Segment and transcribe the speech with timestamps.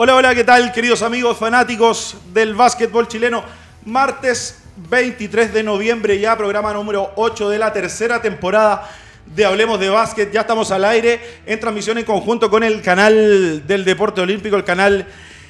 [0.00, 3.42] Hola, hola, ¿qué tal, queridos amigos fanáticos del básquetbol chileno?
[3.84, 8.88] Martes 23 de noviembre, ya programa número 8 de la tercera temporada
[9.26, 10.30] de Hablemos de Básquet.
[10.30, 14.62] Ya estamos al aire en transmisión en conjunto con el canal del Deporte Olímpico, el
[14.62, 15.04] canal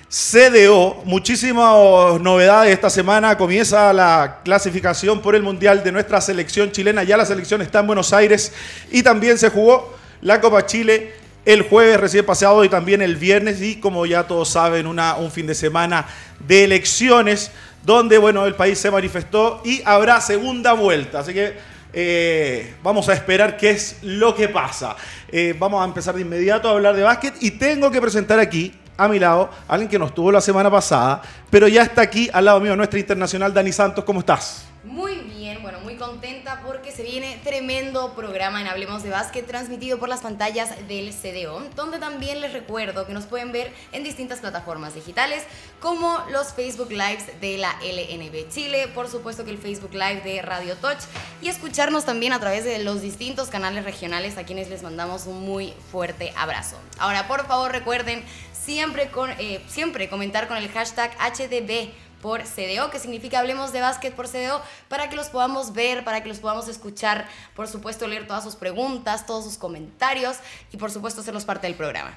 [0.09, 1.03] CDO.
[1.05, 3.37] Muchísimas novedades esta semana.
[3.37, 7.05] Comienza la clasificación por el Mundial de nuestra selección chilena.
[7.05, 8.55] Ya la selección está en Buenos Aires
[8.91, 13.63] y también se jugó la Copa Chile el jueves recién pasado y también el viernes
[13.63, 16.07] y como ya todos saben, una, un fin de semana
[16.47, 17.51] de elecciones
[17.85, 21.21] donde bueno, el país se manifestó y habrá segunda vuelta.
[21.21, 21.57] Así que
[21.93, 24.97] eh, vamos a esperar qué es lo que pasa.
[25.31, 28.75] Eh, vamos a empezar de inmediato a hablar de básquet y tengo que presentar aquí
[28.97, 32.45] a mi lado alguien que nos tuvo la semana pasada, pero ya está aquí al
[32.45, 34.05] lado mío nuestra internacional Dani Santos.
[34.05, 34.67] ¿Cómo estás?
[34.85, 36.58] Muy bien, bueno, muy contenta
[36.99, 42.01] se viene tremendo programa en Hablemos de Básquet transmitido por las pantallas del CDO, donde
[42.01, 45.45] también les recuerdo que nos pueden ver en distintas plataformas digitales
[45.79, 50.43] como los Facebook Lives de la LNB Chile, por supuesto que el Facebook Live de
[50.43, 50.99] Radio Touch
[51.41, 55.47] y escucharnos también a través de los distintos canales regionales a quienes les mandamos un
[55.47, 56.81] muy fuerte abrazo.
[56.99, 62.91] Ahora, por favor, recuerden siempre, con, eh, siempre comentar con el hashtag HDB por CDO,
[62.91, 66.39] que significa Hablemos de Básquet por CDO, para que los podamos ver, para que los
[66.39, 70.37] podamos escuchar, por supuesto leer todas sus preguntas, todos sus comentarios
[70.73, 72.17] y por supuesto hacerlos parte del programa.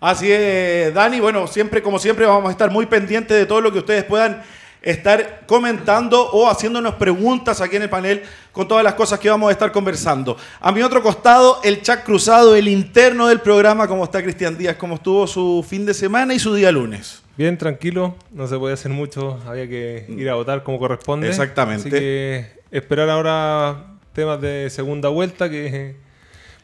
[0.00, 1.18] Así es, Dani.
[1.18, 4.42] Bueno, siempre, como siempre, vamos a estar muy pendientes de todo lo que ustedes puedan
[4.80, 9.48] estar comentando o haciéndonos preguntas aquí en el panel con todas las cosas que vamos
[9.48, 10.36] a estar conversando.
[10.60, 14.76] A mi otro costado, el chat cruzado, el interno del programa, ¿cómo está Cristian Díaz?
[14.76, 17.22] ¿Cómo estuvo su fin de semana y su día lunes?
[17.38, 21.28] Bien, tranquilo, no se puede hacer mucho, había que ir a votar como corresponde.
[21.28, 21.82] Exactamente.
[21.82, 25.94] Así que esperar ahora temas de segunda vuelta, que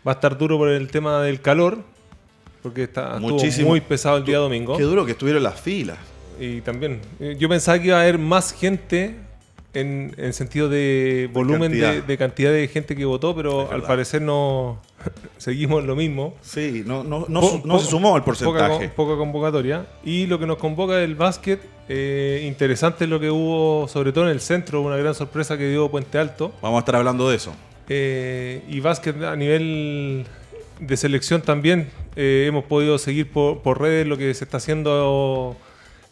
[0.05, 1.79] va a estar duro por el tema del calor,
[2.61, 3.69] porque está Muchísimo.
[3.69, 4.77] muy pesado el día domingo.
[4.77, 5.99] Qué duro que estuvieron las filas.
[6.41, 9.15] Y también, eh, yo pensaba que iba a haber más gente
[9.75, 12.03] en, en sentido de volumen de cantidad.
[12.05, 14.81] de, cantidad de gente que votó, pero al parecer no
[15.39, 16.35] seguimos lo mismo.
[16.43, 18.87] Sí, no, no, no, Po- su- no po- se sumó el Poca, porcentaje.
[18.89, 19.87] con- poca convocatoria.
[20.05, 21.61] Y lo que nos convoca es el básquet.
[21.89, 25.91] eh, interesante lo que hubo, sobre todo en el centro, una gran sorpresa que dio
[25.91, 26.53] Puente Alto.
[26.63, 27.53] Vamos a estar hablando de eso.
[27.91, 30.25] Eh, y básquet a nivel
[30.81, 31.91] de selección también.
[32.17, 35.57] eh, hemos podido seguir por, por redes lo que se está haciendo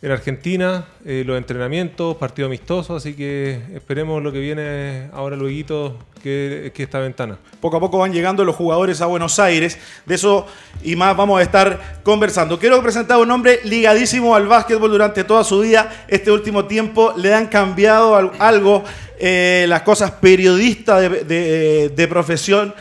[0.02, 5.96] en Argentina, eh, los entrenamientos, partidos amistosos, así que esperemos lo que viene ahora luego
[6.20, 7.38] que, que esta ventana.
[7.60, 9.78] Poco a poco van llegando los jugadores a Buenos Aires.
[10.04, 10.46] De eso
[10.82, 12.58] y más vamos a estar conversando.
[12.58, 16.06] Quiero presentar a un hombre ligadísimo al básquetbol durante toda su vida.
[16.08, 18.82] Este último tiempo le han cambiado al- algo
[19.20, 22.74] eh, las cosas periodistas de, de- de profesión.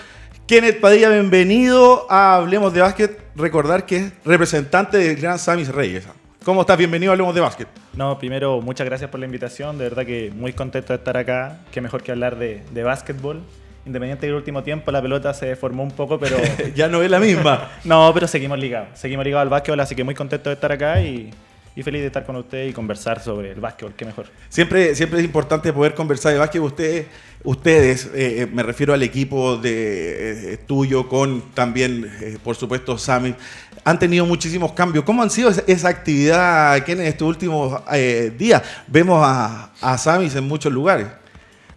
[0.48, 3.20] Kenneth Padilla, bienvenido a Hablemos de Básquet.
[3.36, 6.04] Recordar que es representante del Gran Samis Reyes.
[6.44, 6.76] ¿Cómo estás?
[6.76, 7.68] Bienvenido a Hablemos de Básquet.
[7.94, 9.78] No, primero, muchas gracias por la invitación.
[9.78, 11.60] De verdad que muy contento de estar acá.
[11.72, 13.44] Qué mejor que hablar de, de básquetbol.
[13.86, 16.38] Independiente del último tiempo, la pelota se deformó un poco, pero.
[16.76, 17.70] ya no es la misma.
[17.84, 18.88] no, pero seguimos ligados.
[18.96, 21.32] Seguimos ligados al básquetbol, así que muy contento de estar acá y,
[21.76, 23.94] y feliz de estar con usted y conversar sobre el básquetbol.
[23.94, 24.26] Qué mejor.
[24.50, 26.62] Siempre, siempre es importante poder conversar de básquet.
[26.62, 27.08] Ustedes,
[27.44, 32.98] ustedes eh, eh, me refiero al equipo de, eh, tuyo con también, eh, por supuesto,
[32.98, 33.36] Sami,
[33.84, 35.04] han tenido muchísimos cambios.
[35.06, 38.62] ¿Cómo han sido esa, actividad Ken, en estos últimos eh, días?
[38.88, 41.08] Vemos a, Samis en muchos lugares.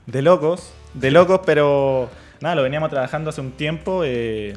[0.07, 2.11] De locos, de locos, pero
[2.41, 4.03] nada, lo veníamos trabajando hace un tiempo.
[4.05, 4.55] eh,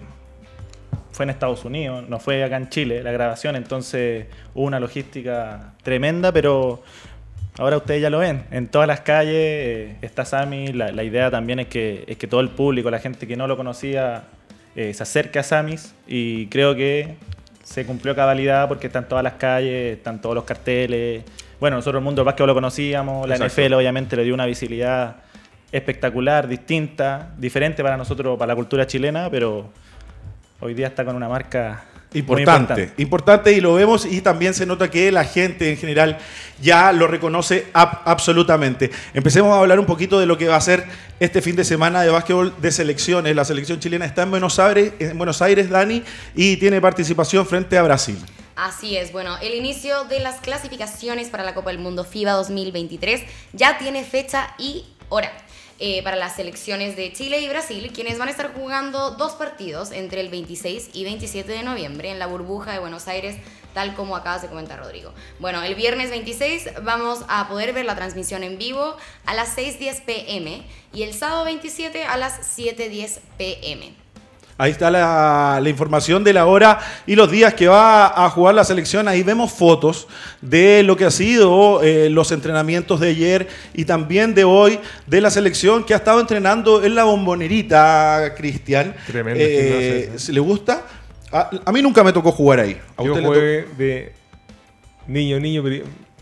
[1.12, 5.74] fue en Estados Unidos, no fue acá en Chile la grabación, entonces hubo una logística
[5.82, 6.84] tremenda, pero
[7.58, 8.46] ahora ustedes ya lo ven.
[8.52, 10.74] En todas las calles eh, está Sami.
[10.74, 13.58] La, idea también es que, es que todo el público, la gente que no lo
[13.58, 14.26] conocía,
[14.76, 17.16] se acerque a Samis y creo que
[17.68, 21.26] se cumplió cabalidad porque están todas las calles, están todos los carteles.
[21.60, 23.62] Bueno, nosotros el mundo del básquetbol lo conocíamos, la Exacto.
[23.62, 25.18] NFL obviamente le dio una visibilidad
[25.70, 29.70] espectacular, distinta, diferente para nosotros, para la cultura chilena, pero
[30.62, 31.84] hoy día está con una marca
[32.18, 36.18] Importante, importante, y lo vemos y también se nota que la gente en general
[36.62, 38.90] ya lo reconoce ab- absolutamente.
[39.14, 40.86] Empecemos a hablar un poquito de lo que va a ser
[41.20, 43.36] este fin de semana de básquetbol de selecciones.
[43.36, 46.04] La selección chilena está en Buenos Aires, en Buenos Aires, Dani,
[46.36, 48.18] y tiene participación frente a Brasil.
[48.56, 53.22] Así es, bueno, el inicio de las clasificaciones para la Copa del Mundo FIBA 2023
[53.54, 55.32] ya tiene fecha y hora.
[55.80, 59.92] Eh, para las selecciones de Chile y Brasil, quienes van a estar jugando dos partidos
[59.92, 63.38] entre el 26 y 27 de noviembre en la burbuja de Buenos Aires,
[63.74, 65.14] tal como acabas de comentar, Rodrigo.
[65.40, 70.04] Bueno, el viernes 26 vamos a poder ver la transmisión en vivo a las 6.10
[70.04, 70.64] pm
[70.94, 74.07] y el sábado 27 a las 7.10 pm.
[74.60, 78.56] Ahí está la, la, información de la hora y los días que va a jugar
[78.56, 79.08] la selección.
[79.08, 80.08] Ahí vemos fotos
[80.42, 85.22] de lo que ha sido eh, los entrenamientos de ayer y también de hoy de
[85.22, 88.96] la selección que ha estado entrenando en la bombonerita, Cristian.
[89.06, 89.40] Tremendo.
[89.44, 90.88] Eh, ¿Le gusta?
[91.32, 92.80] A, a, mí nunca me tocó jugar ahí.
[92.96, 94.14] ¿A Yo jugué de
[95.08, 95.62] niño, niño,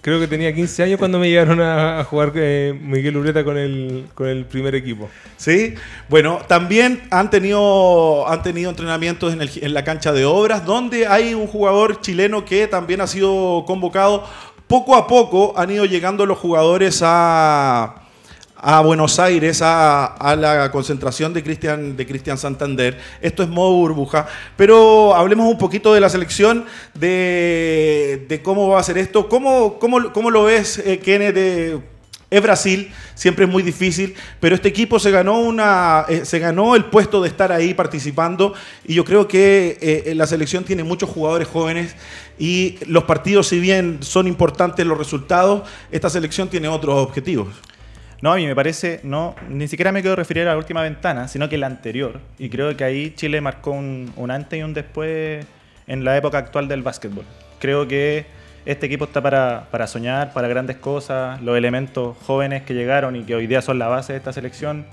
[0.05, 4.05] creo que tenía 15 años cuando me llegaron a, jugar eh, Miguel Ureta con el,
[4.13, 5.09] con el primer equipo.
[5.35, 5.73] Sí,
[6.09, 11.07] bueno, también han tenido, han tenido entrenamientos en, el, en la cancha de obras, donde
[11.07, 14.23] hay un jugador chileno que también ha sido convocado.
[14.67, 18.04] Poco a poco han ido llegando los jugadores a,
[18.57, 22.97] a Buenos Aires, a, la concentración de Cristian de Cristian Santander.
[23.21, 24.27] Esto es modo burbuja.
[24.57, 29.29] Pero hablemos un poquito de la selección, de, cómo va a ser esto.
[29.29, 31.83] ¿Cómo, cómo, cómo lo ves, eh, Kenneth?
[32.31, 36.75] Es Brasil, siempre es muy difícil, pero este equipo se ganó, una, eh, se ganó
[36.75, 41.07] el puesto de estar ahí participando y yo creo que eh, la selección tiene muchos
[41.07, 41.95] jugadores jóvenes
[42.39, 47.47] y los partidos, si bien son importantes los resultados, esta selección tiene otros objetivos.
[48.21, 51.27] No, a mí me parece, no, ni siquiera me quiero referir a la última ventana,
[51.27, 52.19] sino que la anterior.
[52.39, 55.45] Y creo que ahí Chile marcó un, un antes y un después
[55.87, 57.25] en la época actual del básquetbol.
[57.59, 58.25] Creo que
[58.65, 61.41] este equipo está para, para, soñar, para grandes cosas.
[61.41, 64.85] Los elementos jóvenes que llegaron y que hoy día son la base de esta selección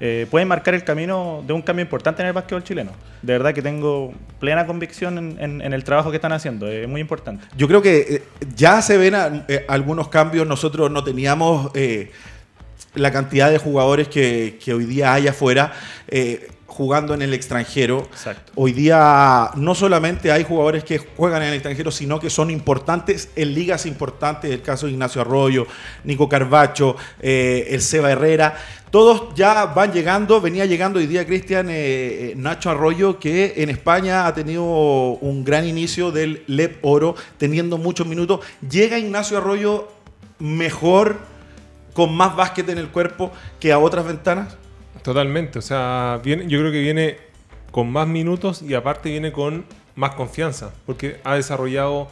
[0.00, 2.92] eh, pueden marcar el camino de un cambio importante en el básquetbol chileno.
[3.20, 6.68] De verdad que tengo plena convicción en, en, el trabajo que están haciendo.
[6.68, 7.44] Es muy importante.
[7.56, 8.22] Yo creo que eh,
[8.54, 9.14] ya se ven
[9.48, 10.46] eh, algunos cambios.
[10.46, 11.72] Nosotros no teníamos
[12.98, 15.72] la cantidad de jugadores que, que hoy día hay afuera.
[16.08, 16.48] Eh,
[16.78, 18.06] jugando en el extranjero.
[18.12, 18.52] Exacto.
[18.54, 23.30] Hoy día no solamente hay jugadores que juegan en el extranjero, sino que son importantes
[23.34, 25.66] en ligas importantes, el caso de Ignacio Arroyo,
[26.04, 28.56] Nico Carbacho, eh, el Seba Herrera.
[28.92, 34.28] Todos ya van llegando, venía llegando hoy día Cristian eh, Nacho Arroyo, que en España
[34.28, 38.40] ha tenido un gran inicio del LEP Oro, teniendo muchos minutos.
[38.70, 39.88] Llega Ignacio Arroyo
[40.38, 41.18] mejor,
[41.98, 44.56] con más básquet en el cuerpo que a otras ventanas.
[45.02, 47.16] Totalmente, o sea, viene, yo creo que viene
[47.72, 49.64] con más minutos y aparte viene con
[49.96, 52.06] más confianza, porque ha desarrollado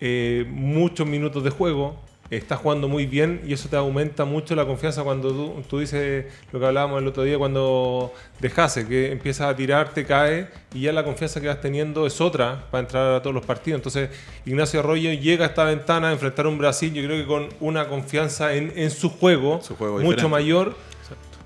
[0.00, 2.00] eh, muchos minutos de juego,
[2.30, 6.26] está jugando muy bien y eso te aumenta mucho la confianza cuando tú, tú dices
[6.52, 10.82] lo que hablábamos el otro día, cuando dejase, que empiezas a tirar, te cae y
[10.82, 13.78] ya la confianza que vas teniendo es otra para entrar a todos los partidos.
[13.78, 14.10] Entonces,
[14.44, 17.48] Ignacio Arroyo llega a esta ventana a enfrentar a un Brasil, yo creo que con
[17.60, 20.28] una confianza en, en su juego, Su juego mucho diferente.
[20.28, 20.76] mayor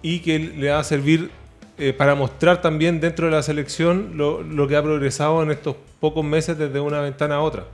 [0.02, 1.30] y que le va a servir
[1.78, 5.76] eh, para mostrar también dentro de la selección lo, lo, que ha progresado en estos
[5.98, 7.64] pocos meses desde una ventana a otra.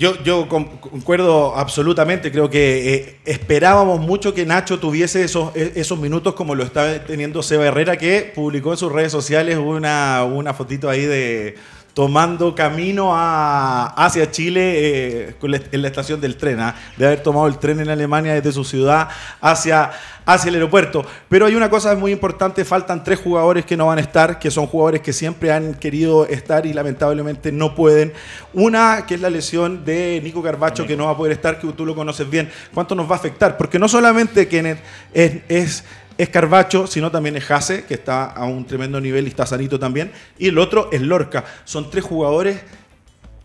[0.00, 5.98] Yo, yo concuerdo absolutamente, creo que eh, esperábamos mucho que Nacho tuviese esos, e, esos
[5.98, 10.54] minutos como lo está teniendo Seba Herrera, que publicó en sus redes sociales una, una
[10.54, 11.54] fotito ahí de
[11.94, 15.36] tomando camino hacia Chile eh,
[15.72, 16.72] en la estación del tren, ¿eh?
[16.96, 19.08] de haber tomado el tren en Alemania desde su ciudad
[19.40, 19.90] hacia,
[20.24, 21.04] hacia el aeropuerto.
[21.28, 24.50] Pero hay una cosa muy importante, faltan tres jugadores que no van a estar, que
[24.50, 28.12] son jugadores que siempre han querido estar y lamentablemente no pueden.
[28.52, 31.66] Una que es la lesión de Nico Carbacho, que no va a poder estar, que
[31.72, 32.50] tú lo conoces bien.
[32.72, 33.56] ¿Cuánto nos va a afectar?
[33.56, 34.78] Porque no solamente Kenneth
[35.12, 35.84] es
[36.20, 39.78] es Carbacho, sino también es Jase, que está a un tremendo nivel y está sanito
[39.78, 40.12] también.
[40.38, 41.46] Y el otro es Lorca.
[41.64, 42.60] Son tres jugadores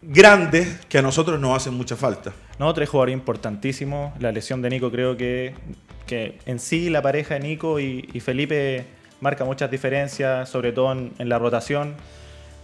[0.02, 2.34] grandes que a nosotros nos hacen mucha falta.
[2.60, 4.20] No, tres jugadores importantísimos.
[4.20, 5.56] La lesión de Nico creo que,
[6.06, 8.86] que en sí la pareja de Nico y, Felipe
[9.22, 11.96] marca muchas diferencias, sobre todo en, la rotación.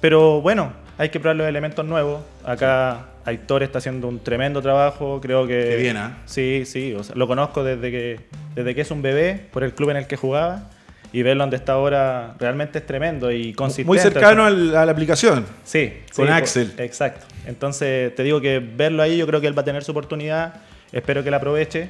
[0.01, 2.21] Pero bueno, hay que probar los elementos nuevos.
[2.43, 5.69] Acá Aitor está haciendo un tremendo trabajo, creo que...
[5.69, 6.09] Qué bien, ¿eh?
[6.25, 8.19] Sí, sí, o sea, lo conozco desde que,
[8.55, 10.69] desde que es un bebé, por el club en el que jugaba,
[11.13, 13.87] y verlo donde está ahora realmente es tremendo y consistente.
[13.87, 15.45] Muy cercano al, a la aplicación.
[15.63, 15.93] Sí.
[16.15, 16.73] Con sí, Axel.
[16.77, 17.25] Exacto.
[17.45, 20.55] Entonces, te digo que verlo ahí, yo creo que él va a tener su oportunidad,
[20.91, 21.87] espero que la aproveche.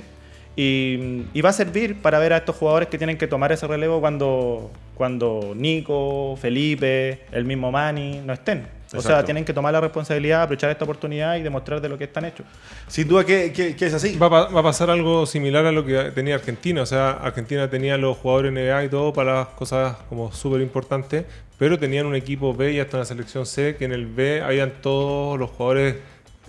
[0.55, 3.65] Y, y, va a servir para ver a estos jugadores que tienen que tomar ese
[3.67, 8.67] relevo cuando, cuando Nico, Felipe, el mismo Manny no estén.
[8.93, 12.05] O sea, tienen que tomar la responsabilidad, aprovechar esta oportunidad y demostrar de lo que
[12.05, 12.45] están hechos.
[12.87, 14.17] Sin duda que, que, que es así.
[14.17, 16.81] Va, va, a pasar algo similar a lo que tenía Argentina.
[16.81, 21.25] O sea, Argentina tenía los jugadores NBA y todo para las cosas como súper importantes,
[21.57, 24.73] pero tenían un equipo B y hasta una selección C, que en el B habían
[24.81, 25.95] todos los jugadores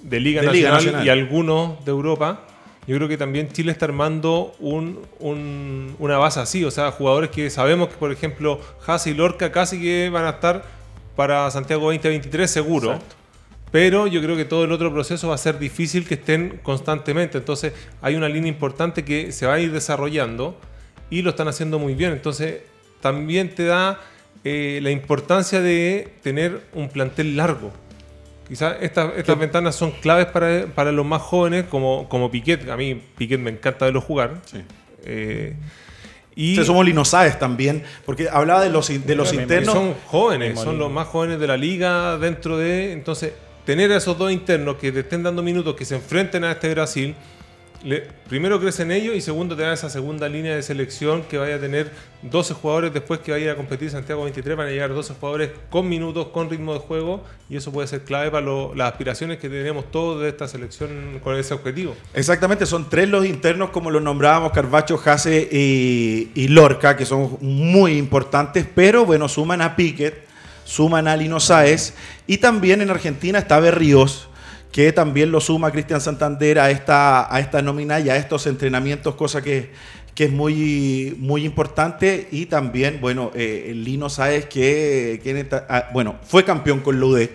[0.03, 2.41] de Liga, de Nacional, Liga Nacional, y algunos de Europa.
[2.89, 7.31] Yo creo que también Chile está armando un, un, una base así, o sea, jugadores
[7.31, 10.82] que sabemos que, por ejemplo, Haas y Lorca casi que van a estar
[11.17, 12.93] para Santiago 2023 seguro.
[12.93, 13.17] Exacto.
[13.73, 17.39] Pero yo creo que todo el otro proceso va a ser difícil que estén constantemente.
[17.39, 20.59] Entonces hay una línea importante que se va a ir desarrollando
[21.09, 22.13] y lo están haciendo muy bien.
[22.13, 22.61] Entonces
[23.01, 23.99] también te da
[24.45, 27.73] eh, la importancia de tener un plantel largo.
[28.47, 32.69] Quizás estas, estas ventanas son claves para, para los más jóvenes, como, como Piquet.
[32.69, 34.43] A mí Piquet me encanta verlo jugar.
[34.45, 34.63] Sí.
[35.05, 35.57] Eh,
[36.35, 39.75] y Se somos Lino Sáez también, porque hablaba de los, de los internos.
[39.75, 42.93] son jóvenes, son los más jóvenes de la liga dentro de...
[42.93, 43.33] Entonces,
[43.65, 46.71] tener a esos dos internos que te estén dando minutos, que se enfrenten a este
[46.71, 47.15] Brasil,
[47.85, 51.57] le- primero crecen ellos y segundo te dan esa segunda línea de selección que vaya
[51.57, 51.91] a tener
[52.23, 55.89] 12 jugadores después que vaya a competir Santiago 23, van a llegar 12 jugadores con
[55.89, 58.47] minutos, con ritmo de juego y eso puede ser clave para
[58.77, 61.97] las aspiraciones que tenemos todos de esta selección con ese objetivo.
[62.15, 67.37] Exactamente, son tres los internos, como los nombrábamos, Carvacho, Jase y, y Lorca, que son
[67.41, 70.25] muy importantes, pero bueno, suman a Piquet,
[70.65, 71.95] suman a Lino Sáez,
[72.27, 74.29] y también en Argentina está Berríos,
[74.73, 79.15] que también lo suma Cristian Santander a esta, a esta nómina y a estos entrenamientos,
[79.15, 79.71] cosa que,
[80.15, 85.21] que es muy, muy importante, y también, bueno, eh, Lino Sáez, que,
[85.69, 87.33] ah, bueno, fue campeón con Ludec,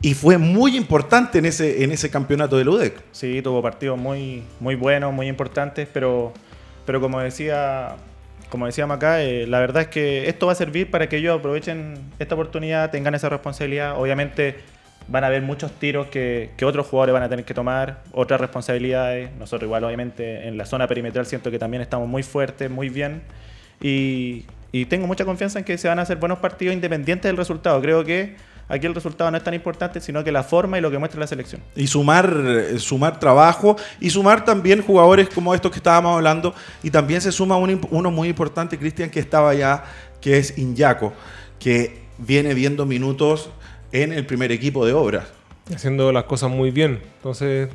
[0.00, 3.02] y fue muy importante en ese, en ese campeonato de Ludec.
[3.12, 6.32] Sí, tuvo partidos muy, muy buenos, muy importantes, pero,
[6.86, 7.96] pero como decía
[8.48, 11.36] como decíamos acá, eh, la verdad es que esto va a servir para que ellos
[11.36, 14.00] aprovechen esta oportunidad, tengan esa responsabilidad.
[14.00, 14.56] Obviamente
[15.08, 18.40] van a haber muchos tiros que, que otros jugadores van a tener que tomar, otras
[18.40, 19.30] responsabilidades.
[19.38, 23.22] Nosotros igual, obviamente, en la zona perimetral siento que también estamos muy fuertes, muy bien.
[23.80, 24.44] Y,
[24.90, 27.80] tengo mucha confianza en que se van a hacer buenos partidos independientes del resultado.
[27.80, 28.36] Creo que
[28.68, 31.18] aquí el resultado no es tan importante, sino que la forma y lo que muestra
[31.18, 31.62] la selección.
[31.74, 36.54] y sumar, eh, sumar trabajo y sumar también jugadores como estos que estábamos hablando.
[36.82, 39.84] Y también se suma uno muy importante, Cristian, que estaba allá,
[40.20, 41.14] que es Inyaco,
[41.58, 43.48] que viene viendo minutos
[43.92, 45.24] en el primer equipo de obras.
[45.74, 47.00] haciendo las cosas muy bien.
[47.16, 47.68] Entonces,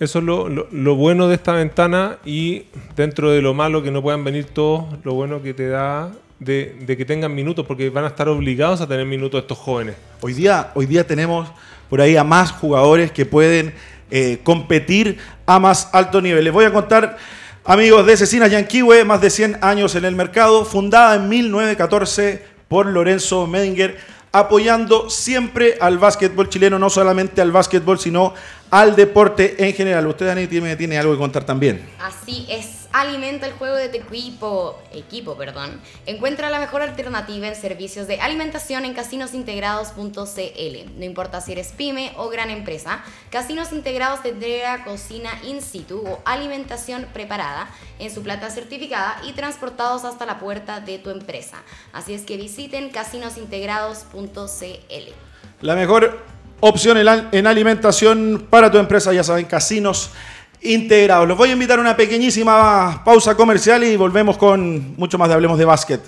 [0.00, 2.64] eso es lo, lo- lo bueno de esta ventana y
[2.96, 6.76] dentro de lo malo que no puedan venir todos, lo bueno que te da de,
[6.86, 9.96] de que tengan minutos, porque van a estar obligados a tener minutos estos jóvenes.
[10.22, 11.48] Hoy día, hoy día tenemos
[11.90, 13.74] por ahí a más jugadores que pueden
[14.10, 16.44] eh, competir a más alto nivel.
[16.44, 17.16] Les voy a contar,
[17.64, 22.86] amigos de Cecina Yanquiwe, más de 100 años en el mercado, fundada en 1914 por
[22.86, 23.96] Lorenzo Medinger,
[24.38, 28.34] apoyando siempre al básquetbol chileno, no solamente al básquetbol, sino
[28.70, 30.06] al deporte en general.
[30.06, 31.88] Usted, Dani, tiene, tiene algo que contar también.
[31.98, 32.66] Así es,
[33.00, 35.80] alimenta el juego de tu equipo, equipo, perdón.
[36.06, 40.98] Encuentra la mejor alternativa en servicios de alimentación en casinosintegrados.cl.
[40.98, 46.02] No importa si eres pyme o gran empresa, Casinos Integrados te entrega cocina in situ
[46.06, 51.62] o alimentación preparada en su plata certificada y transportados hasta la puerta de tu empresa.
[51.92, 55.12] Así es que visiten casinosintegrados.cl.
[55.62, 56.20] La mejor
[56.60, 60.10] opción en, al- en alimentación para tu empresa, ya saben, casinos
[60.72, 61.26] integrados.
[61.28, 65.34] Los voy a invitar a una pequeñísima pausa comercial y volvemos con mucho más de
[65.34, 66.00] Hablemos de Básquet.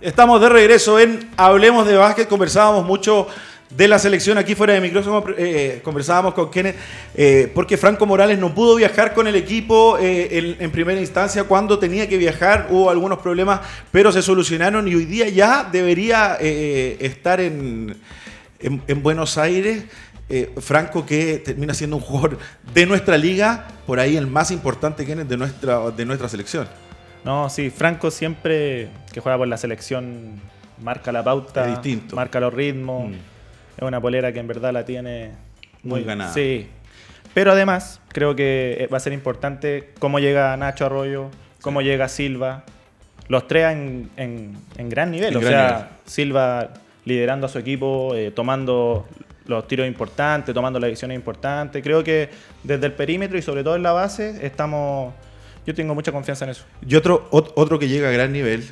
[0.00, 2.26] Estamos de regreso en Hablemos de Básquet.
[2.26, 3.26] Conversábamos mucho
[3.70, 5.24] de la selección aquí fuera de micrófono.
[5.38, 6.76] eh, conversábamos con Kenneth
[7.14, 11.44] eh, porque Franco Morales no pudo viajar con el equipo eh, en, en primera instancia
[11.44, 12.66] cuando tenía que viajar.
[12.70, 13.60] Hubo algunos problemas,
[13.92, 17.96] pero se solucionaron y hoy día ya debería eh, estar en,
[18.58, 19.84] en- en Buenos Aires.
[20.32, 22.38] Eh, Franco que termina siendo un jugador
[22.72, 26.68] de nuestra liga, por ahí el más importante Kenneth de nuestra, de nuestra selección.
[27.24, 30.40] No, sí, Franco siempre que juega por la selección
[30.80, 31.80] marca la pauta,
[32.14, 33.10] marca los ritmos.
[33.10, 33.14] Mm.
[33.76, 35.30] Es una polera que en verdad la tiene
[35.82, 36.32] Muy ganada.
[36.32, 36.68] Sí.
[37.34, 41.30] Pero además, creo que eh, va a ser importante cómo llega Nacho Arroyo,
[41.62, 42.64] cómo llega Silva.
[43.28, 45.30] Los tres en, en- en gran nivel.
[45.30, 45.88] En o gran sea, nivel.
[46.06, 46.70] Silva
[47.04, 49.06] liderando a su equipo, eh, tomando
[49.46, 51.82] los tiros importantes, tomando las decisiones importantes.
[51.82, 52.28] Creo que
[52.62, 55.14] desde el perímetro y sobre todo en la base estamos...
[55.66, 56.64] Yo tengo mucha confianza en eso.
[56.86, 58.64] Y otro, ot- otro que llega a gran nivel,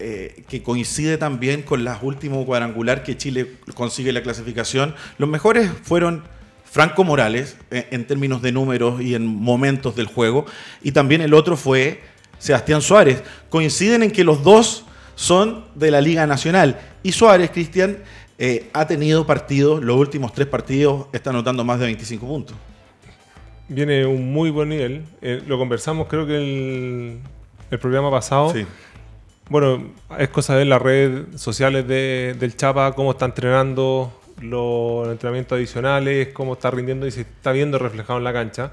[0.00, 4.94] eh, que coincide también con las últimos cuadrangular que Chile consigue la clasificación.
[5.18, 6.22] Los mejores fueron
[6.64, 10.46] Franco Morales, eh, en términos de números y en momentos del juego,
[10.82, 12.00] y también el otro fue
[12.38, 13.24] Sebastián Suárez.
[13.50, 14.84] Coinciden en que los dos
[15.16, 16.78] son de la Liga Nacional.
[17.02, 17.98] Y Suárez, Cristian,
[18.38, 22.56] eh, ha tenido partidos, los últimos tres partidos, está anotando más de 25 puntos.
[23.66, 25.02] Viene un muy buen nivel.
[25.20, 27.18] Lo conversamos creo que el,
[27.70, 28.52] el programa pasado.
[28.52, 28.64] Sí.
[29.48, 34.12] Bueno, es cosa de las redes sociales de- del Chapa, cómo está entrenando,
[34.42, 38.72] los entrenamientos adicionales, cómo está rindiendo y se está viendo reflejado en la cancha.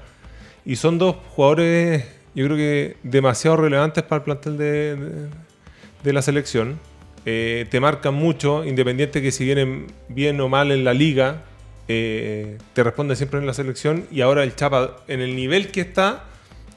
[0.64, 2.04] Y son dos jugadores,
[2.34, 6.78] yo creo que demasiado relevantes para el plantel de, la selección.
[7.24, 11.42] Eh, te marcan mucho, independiente que si vienen bien o mal en la liga,
[11.88, 15.80] eh, te responde siempre en la selección y ahora el Chapa, en el nivel que
[15.80, 16.24] está,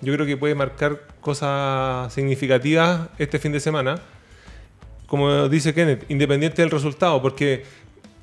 [0.02, 4.00] yo creo que puede marcar cosas significativas este fin de semana.
[5.08, 7.64] Como dice Kenneth, independiente del resultado, porque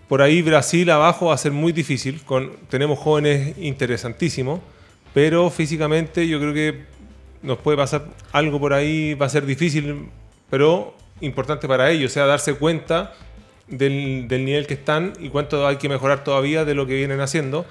[0.09, 2.23] por ahí Brasil abajo va a ser muy difícil.
[2.25, 4.61] Con, tenemos jóvenes interesantísimos,
[5.13, 6.85] pero físicamente yo creo que
[7.43, 10.09] nos puede pasar algo por ahí, va a ser difícil,
[10.49, 13.13] pero importante para ellos, o sea, darse cuenta
[13.69, 17.21] del, del nivel que están y cuánto hay que mejorar todavía de lo que vienen
[17.21, 17.67] haciendo.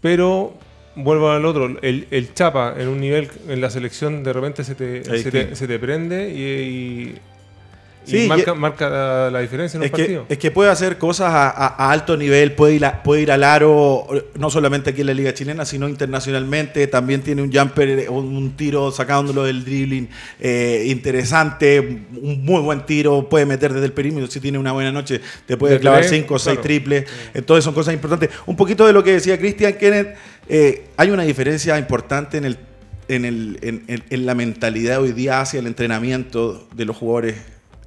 [0.00, 0.54] Pero
[0.96, 4.74] vuelvo al otro, el, el Chapa en un nivel en la selección de repente se
[4.74, 7.18] te, se te, se te prende y, y-
[8.06, 10.26] y Sí, marca, y- marca la, la diferencia en un Es que, partido.
[10.28, 13.32] es que puede hacer cosas a, a- a alto nivel, puede ir, a- puede ir
[13.32, 14.06] al aro,
[14.38, 16.86] no solamente aquí en la Liga Chilena, sino internacionalmente.
[16.86, 20.08] También tiene un jumper, un, un tiro sacándolo del dribbling
[20.40, 24.30] eh, interesante, un muy buen tiro, puede meter desde el perímetro.
[24.30, 26.60] Si tiene una buena noche, te puede De clavar 5 o 6 claro.
[26.62, 27.04] triples.
[27.32, 28.30] Entonces son cosas importantes.
[28.46, 30.14] Un poquito de lo que decía Cristian Kenneth,
[30.48, 32.58] eh, hay una diferencia importante en, el,
[33.08, 37.36] en, el, en, en- en la mentalidad hoy día hacia el entrenamiento de los jugadores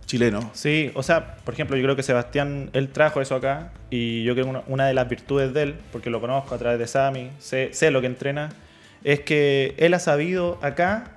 [0.07, 0.45] chilenos.
[0.53, 4.33] Sí, o sea, por ejemplo, yo creo que Sebastián, él trajo eso acá y yo
[4.33, 6.87] creo que una, una de las virtudes de él, porque lo conozco a través de
[6.87, 8.49] Sami, sé, sé lo que entrena,
[9.03, 11.11] es que él ha sabido acá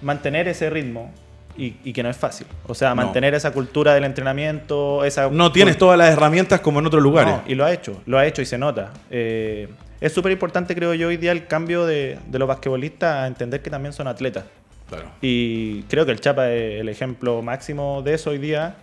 [0.00, 1.12] mantener ese ritmo
[1.56, 2.46] y, y que no es fácil.
[2.66, 2.96] O sea, No.
[2.96, 5.28] mantener esa cultura del entrenamiento, esa...
[5.30, 7.34] No tienes todas las herramientas como en otros lugares.
[7.34, 8.92] No, y lo ha hecho, lo ha hecho y se nota.
[9.10, 9.68] Eh,
[10.00, 13.60] es súper importante, creo yo, hoy día el cambio de, de los basquetbolistas a entender
[13.62, 14.44] que también son atletas.
[14.92, 15.10] Claro.
[15.20, 18.76] Y creo que el Chapa es el ejemplo máximo de eso hoy día.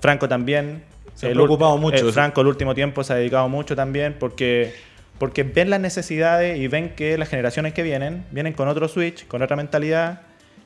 [0.00, 0.82] Franco también.
[1.14, 2.08] Se ha El preocupado mucho.
[2.08, 4.74] eh, Franco el último tiempo se ha dedicado mucho también porque,
[5.18, 9.26] porque ven las necesidades y ven que las generaciones que vienen, vienen con otro switch,
[9.26, 10.22] con otra mentalidad.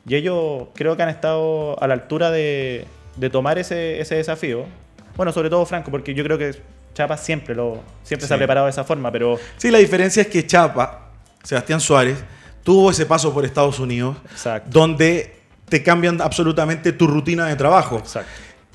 [0.08, 2.84] Y ellos creo que han estado a la altura de,
[3.16, 4.64] de tomar ese, ese desafío.
[5.16, 6.54] Bueno, sobre todo Franco, porque yo creo que
[6.94, 8.38] Chapa siempre, lo, siempre se ha Sí.
[8.38, 11.10] preparado de esa forma, pero Sí, la diferencia es que Chapa,
[11.42, 12.22] Sebastián Suárez,
[12.66, 14.68] tuvo ese paso por Estados Unidos, Exacto.
[14.72, 15.36] donde
[15.68, 17.98] te cambian absolutamente tu rutina de trabajo.
[17.98, 18.28] Exacto.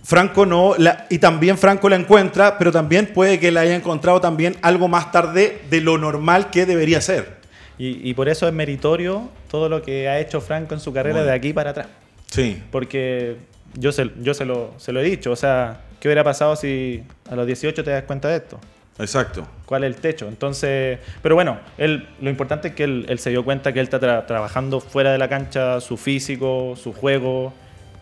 [0.04, 4.22] Franco no, la- y también Franco la encuentra, pero también puede que la haya encontrado
[4.22, 7.38] también algo más tarde de lo normal que debería ser.
[7.78, 11.18] Y, y por eso es meritorio todo lo que ha hecho Franco en su carrera
[11.18, 11.28] Bueno.
[11.30, 11.88] de aquí para atrás.
[12.28, 12.64] Sí.
[12.72, 13.36] Porque
[13.74, 17.04] yo, se, yo se, lo, se lo he dicho, o sea, ¿qué hubiera pasado si
[17.30, 18.58] a los 18 te das cuenta de esto?
[19.00, 19.48] Exacto.
[19.66, 20.28] ¿Cuál es el techo?
[20.28, 24.00] Entonces, pero bueno, él, lo importante es que él, se dio cuenta que él está
[24.00, 27.54] tra- trabajando fuera de la cancha su físico, su juego,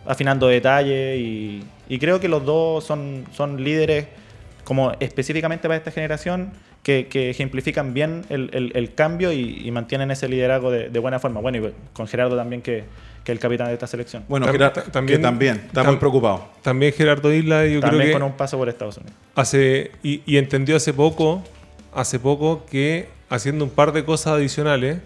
[0.06, 4.06] afinando detalles y, y creo que los dos son, son líderes
[4.64, 9.70] como específicamente para esta generación que, que ejemplifican bien el, el- el cambio y, y
[9.70, 11.40] mantienen ese liderazgo de, de buena forma.
[11.40, 12.84] Bueno, y con Gerardo también que,
[13.22, 14.24] que es el capitán de esta selección.
[14.28, 16.48] Bueno, Tam- Gerard, ta- que también- también, está tam- muy preocupado.
[16.62, 19.14] También Gerardo Isla, yo también creo con un paso por Estados Unidos.
[19.34, 21.42] hace y, y entendió hace poco,
[21.94, 24.98] hace poco que haciendo un par de cosas adicionales,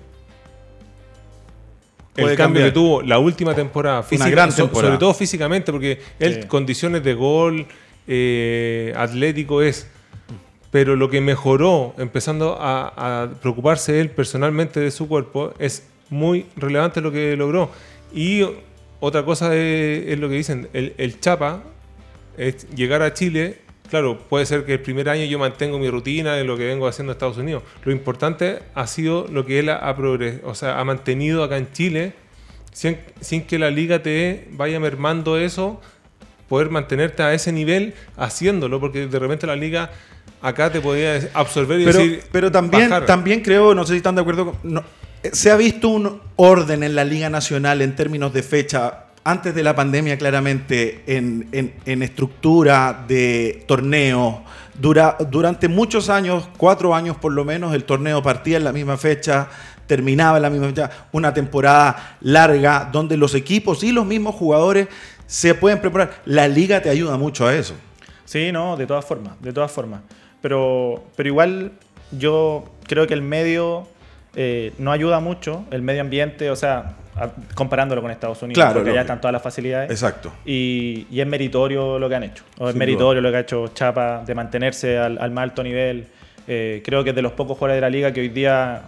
[2.17, 2.65] el cambio cambiar.
[2.69, 4.87] que tuvo la última temporada, física- gran so- temporada.
[4.95, 6.49] sobre todo físicamente, porque él Sí.
[6.49, 7.67] condiciones de gol,
[8.07, 9.89] eh, atlético es,
[10.75, 16.47] pero lo que mejoró, empezando a, a preocuparse él personalmente de su cuerpo, es muy
[16.57, 17.71] relevante lo que logró.
[18.13, 18.45] Y
[18.99, 21.63] otra cosa es, es lo que dicen, el, el Chapa,
[22.37, 26.35] es llegar a Chile, claro, puede ser que el primer año yo mantengo mi rutina
[26.35, 27.63] de lo que vengo haciendo en Estados Unidos.
[27.85, 29.97] Lo importante ha sido lo que él ha, ha
[30.43, 32.15] o sea, ha mantenido acá en Chile,
[32.73, 35.81] sin, sin que la liga te vaya mermando eso,
[36.49, 39.93] poder mantenerte a ese nivel haciéndolo, porque de repente la liga
[40.49, 42.23] acá te podía absorber y Pero, decir.
[42.31, 43.07] pero también, bajar.
[43.07, 44.83] también creo, no sé si están de acuerdo, con- no,
[45.23, 49.55] eh, se ha visto un orden en la Liga Nacional en términos de fecha, antes
[49.55, 54.45] de la pandemia claramente, en, en- en estructura de torneo.
[54.79, 58.97] Dura, durante muchos años, cuatro años por lo menos, el torneo partía en la misma
[58.99, 59.49] fecha,
[59.87, 64.89] terminaba en la misma fecha, una temporada larga donde los equipos y los mismos jugadores
[65.27, 66.21] se pueden preparar.
[66.27, 67.75] La liga te ayuda mucho a eso.
[68.27, 70.01] Sí, no, de todas formas, de todas formas.
[70.45, 71.73] Pero, pero igual
[72.13, 73.89] yo creo que el medio
[74.37, 78.75] eh, no ayuda mucho, el medio ambiente, o sea, a- comparándolo con Estados Unidos, Claro,
[78.75, 79.91] porque allá están todas las facilidades.
[79.91, 80.31] Exacto.
[80.45, 82.45] Y, y es meritorio lo que han hecho.
[82.59, 85.63] O es Sin meritorio lo que ha hecho Chapa de mantenerse al, al más alto
[85.63, 86.09] nivel.
[86.47, 88.83] Eh, creo que es de los pocos jugadores de la liga que hoy día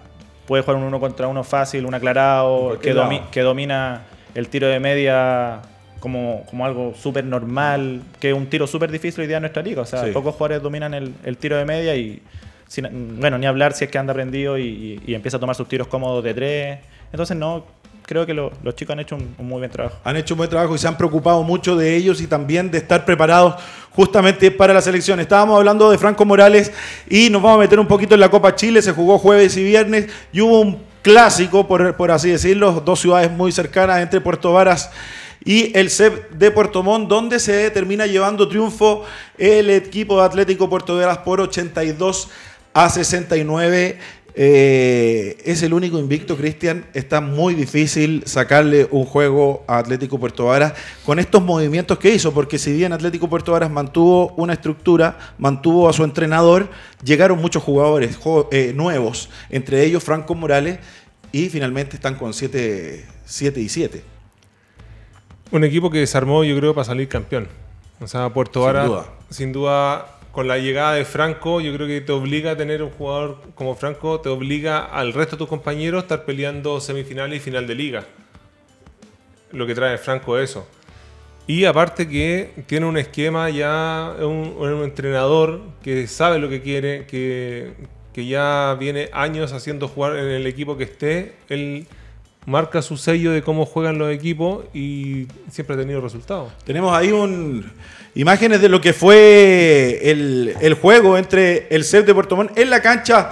[0.46, 4.02] puede jugar un uno contra uno fácil, un aclarado, que, domi- que domina
[4.34, 5.62] el tiro de media
[6.06, 9.60] como, como algo súper normal, que es un tiro súper difícil hoy día en nuestra
[9.60, 9.82] liga.
[9.82, 10.12] O sea, Sí.
[10.12, 12.22] pocos jugadores dominan el, el tiro de media y,
[12.68, 15.56] sin- bueno, ni hablar si es que anda aprendido y, y- y empieza a tomar
[15.56, 16.78] sus tiros cómodos de tres.
[17.10, 17.64] Entonces, no,
[18.04, 19.96] creo que lo- los chicos han hecho un, un muy buen trabajo.
[20.04, 22.78] Han hecho un buen trabajo y se han preocupado mucho de ellos y también de
[22.78, 23.56] estar preparados
[23.90, 25.18] justamente para la selección.
[25.18, 26.70] Estábamos hablando de Franco Morales
[27.10, 28.80] y nos vamos a meter un poquito en la Copa Chile.
[28.80, 33.30] Se jugó jueves y viernes y hubo un clásico, por, por así decirlo, dos ciudades
[33.30, 38.48] muy cercanas entre Puerto Varas y el CEP de Puerto Montt, donde se termina llevando
[38.48, 39.04] triunfo
[39.38, 42.28] el equipo de Atlético Puerto Varas por 82
[42.74, 43.98] a 69.
[44.38, 46.84] Eh, es el único invicto, Cristian.
[46.94, 52.34] Está muy difícil sacarle un juego a Atlético Puerto Varas con estos movimientos que hizo,
[52.34, 56.68] porque si bien Atlético Puerto Varas mantuvo una estructura, mantuvo a su entrenador,
[57.04, 58.18] llegaron muchos jugadores
[58.50, 60.80] eh, nuevos, entre ellos Franco Morales,
[61.30, 63.06] y finalmente están con 7
[63.56, 64.15] y 7.
[65.50, 67.48] Un equipo que desarmó, yo creo, para salir campeón.
[68.00, 69.06] O sea, Puerto Sin Vara, duda.
[69.30, 72.90] sin duda, con la llegada de Franco, yo creo que te obliga a tener un
[72.90, 77.40] jugador como Franco, te obliga al resto de tus compañeros a estar peleando semifinales y
[77.40, 78.04] final de liga.
[79.52, 80.66] Lo que trae Franco es eso.
[81.46, 87.06] Y aparte que tiene un esquema ya, un, un entrenador que sabe lo que quiere,
[87.06, 87.72] que,
[88.12, 91.36] que ya viene años haciendo jugar en el equipo que esté.
[91.48, 91.86] Él
[92.46, 96.52] marca su sello de cómo juegan los equipos y siempre ha tenido resultados.
[96.64, 97.70] Tenemos ahí un
[98.14, 102.80] imágenes de lo que fue el, juego entre el CEP de Puerto Montt en la
[102.80, 103.30] cancha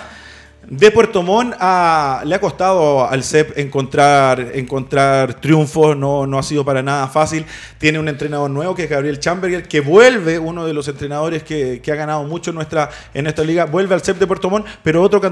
[0.68, 1.55] de Puerto Montt.
[1.61, 7.09] ah, le ha costado al CEP encontrar, encontrar triunfos, no, no ha sido para nada
[7.09, 7.44] fácil.
[7.79, 11.81] Tiene un entrenador nuevo que es Gabriel Chamberger, que vuelve, uno de los entrenadores que,
[11.90, 15.20] ha ganado mucho en nuestra, en liga, vuelve al CEP de Puerto Montt, pero otro
[15.20, 15.27] que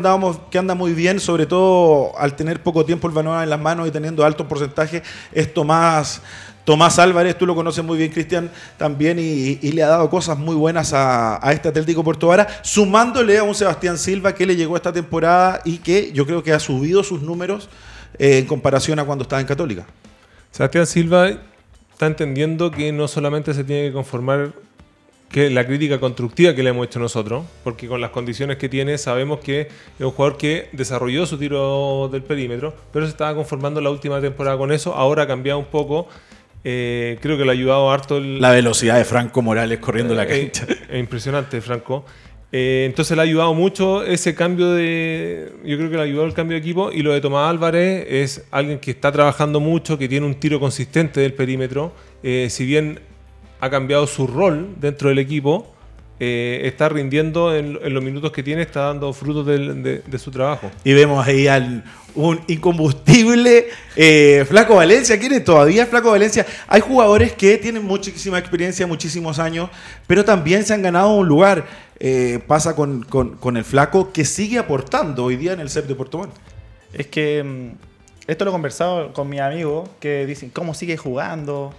[0.59, 3.91] anda muy bien, sobre todo al tener poco tiempo el balón en las manos y
[3.91, 6.23] teniendo alto porcentaje, es Tomás.
[6.65, 10.55] Tomás Álvarez, tú lo conoces muy bien, Cristian, también, y, le ha dado cosas muy
[10.55, 14.77] buenas a, a este Atlético Puerto Vara, sumándole a un Sebastián Silva que le llegó
[14.77, 17.69] esta temporada y que yo creo que ha subido sus números
[18.19, 19.87] eh, en comparación a cuando estaba en Católica.
[20.51, 21.31] Sebastián Silva
[21.93, 24.53] está entendiendo que no solamente se tiene que conformar
[25.31, 28.99] que la crítica constructiva que le hemos hecho nosotros, porque con las condiciones que tiene
[28.99, 29.69] sabemos que es
[30.05, 34.59] un jugador que desarrolló su tiro del perímetro, pero se estaba conformando la última temporada
[34.59, 36.07] con eso, ahora ha cambiado un poco,
[36.65, 40.25] eh, creo que le ha ayudado harto el, La velocidad de Franco Morales corriendo la
[40.25, 40.67] eh, cancha.
[40.89, 42.05] eh, impresionante, Franco.
[42.53, 45.53] Eh, entonces le ha ayudado mucho ese cambio de.
[45.65, 46.93] Yo creo que le ha ayudado el cambio de equipo.
[46.93, 50.61] Y lo de Tomás Álvarez es alguien que está trabajando mucho, que tiene un tiro
[50.61, 51.93] consistente del perímetro.
[52.23, 53.01] Si bien
[53.61, 55.73] ha cambiado su rol dentro del equipo,
[56.25, 60.31] eh, está rindiendo en, en los minutos que tiene, está dando frutos de, de su
[60.31, 60.71] trabajo.
[60.85, 61.83] Y vemos ahí al
[62.15, 65.19] un incombustible eh, Flaco Valencia.
[65.19, 66.47] ¿Quién es todavía Flaco Valencia?
[66.69, 69.69] Hay jugadores que tienen muchísima experiencia, muchísimos años,
[70.07, 71.65] pero también se han ganado un lugar.
[72.05, 75.87] Eh, pasa con, con- con el Flaco que sigue aportando hoy día en el CEP
[75.87, 76.33] de Puerto Montt.
[76.93, 81.73] Es que mm, esto lo he conversado con mis amigos que dicen, ¿cómo sigue jugando?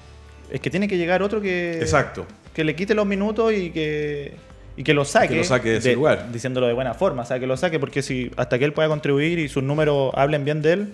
[0.50, 2.26] Es que tiene que llegar otro que, Exacto.
[2.54, 4.36] Que le quite los minutos y que,
[4.78, 5.30] y que lo saque.
[5.30, 6.32] Que lo saque de ese lugar.
[6.32, 8.88] Diciéndolo de buena forma, o sea, que lo saque porque si hasta que él pueda
[8.88, 10.94] contribuir y sus números hablen bien de él,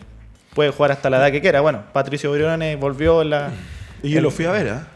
[0.54, 1.62] puede jugar hasta la edad que quiera.
[1.62, 3.52] Bueno, Patricio Briones volvió en la...
[4.02, 4.88] Y yo lo fui a ver, ¿ah?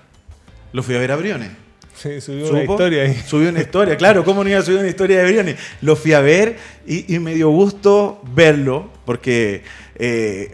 [0.72, 1.50] Lo fui a ver a Briones.
[1.96, 3.14] Sí, subió una historia ahí.
[3.14, 5.60] Subió una historia, claro, ¿cómo no iba a subir una historia de Briones?
[5.82, 9.64] Lo fui a ver y, y me dio gusto verlo porque
[9.96, 10.52] eh,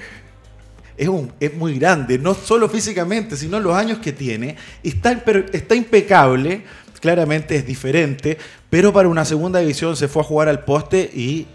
[1.00, 4.56] es, un- es muy grande, no solo físicamente, sino los años que tiene.
[4.84, 5.12] Está,
[5.54, 6.62] está impecable,
[7.00, 8.38] claramente es diferente,
[8.70, 11.48] pero para una segunda división se fue a jugar al poste y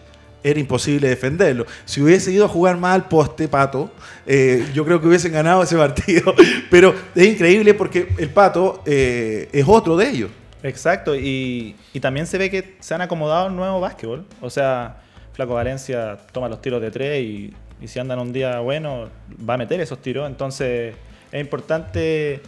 [0.42, 1.66] era imposible defenderlo.
[1.86, 3.90] Si hubiese ido a jugar más al poste, Pato,
[4.26, 6.34] eh, yo creo que hubiesen ganado ese partido.
[6.70, 10.30] Pero es increíble porque el Pato eh, es otro de ellos.
[10.62, 14.24] Exacto, y, y también se ve que se han acomodado el nuevo básquetbol.
[14.40, 14.96] O sea,
[15.34, 17.52] Flaco Valencia toma los tiros de tres y,
[17.84, 19.10] y si andan un día bueno,
[19.48, 20.26] va a meter esos tiros.
[20.26, 20.94] Entonces,
[21.30, 22.40] es importante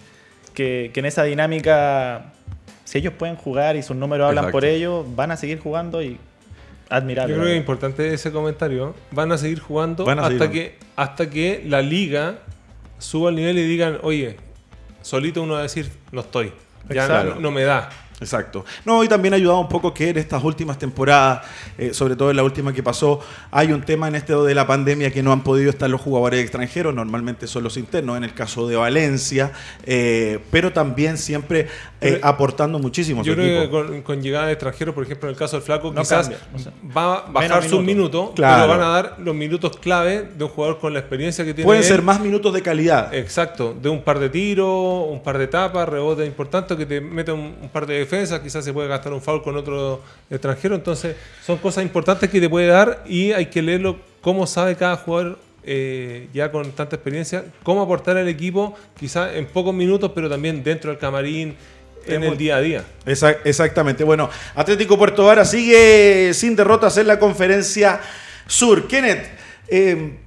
[0.54, 2.32] que, que en esa dinámica,
[2.84, 4.56] si ellos pueden jugar y sus números hablan Exacto.
[4.56, 6.18] por ellos, van a seguir jugando y
[6.88, 7.34] admirable.
[7.34, 8.94] Yo creo que es importante ese comentario.
[9.10, 12.38] Van a seguir jugando a hasta, seguir que, hasta que la liga
[12.98, 14.36] suba al nivel y digan, oye,
[15.02, 16.52] solito uno va a decir, no estoy.
[16.88, 17.90] Ya no me da.
[18.20, 18.64] Exacto.
[18.84, 21.44] No, y también ha ayudado un poco que en estas últimas temporadas,
[21.76, 24.66] eh, sobre todo en la última que pasó, hay un tema en este de la
[24.66, 28.32] pandemia que no han podido estar los jugadores extranjeros, normalmente son los internos, en el
[28.34, 29.52] caso de Valencia,
[29.84, 31.66] eh, pero también siempre eh,
[32.00, 35.28] Pero- aportando muchísimo a su Yo creo que con, con llegada de extranjeros, por ejemplo,
[35.28, 37.84] en el caso del Flaco, No quizás cambia, o sea, va a bajar sus minutos.
[37.86, 38.62] minutos, Claro.
[38.66, 41.66] pero van a dar los minutos clave de un jugador con la experiencia que tiene.
[41.66, 41.88] Pueden él.
[41.88, 43.14] ser más minutos de calidad.
[43.14, 47.32] Exacto, de un par de tiros, un par de tapas, rebotes importantes, que te mete
[47.32, 50.74] un, un par de defensas, quizás se puede gastar un foul con otro extranjero.
[50.74, 54.96] Entonces, son cosas importantes que te puede dar y hay que leerlo cómo sabe cada
[54.96, 60.30] jugador eh, ya con tanta experiencia, cómo aportar al equipo, quizás en pocos minutos, pero
[60.30, 61.56] también dentro del camarín,
[62.06, 62.84] en el día a día.
[63.04, 64.04] Exactamente.
[64.04, 68.00] Bueno, Atlético Puerto Vara sigue sin derrotas en la conferencia
[68.46, 68.86] sur.
[68.86, 69.26] Kenneth,
[69.66, 70.18] eh,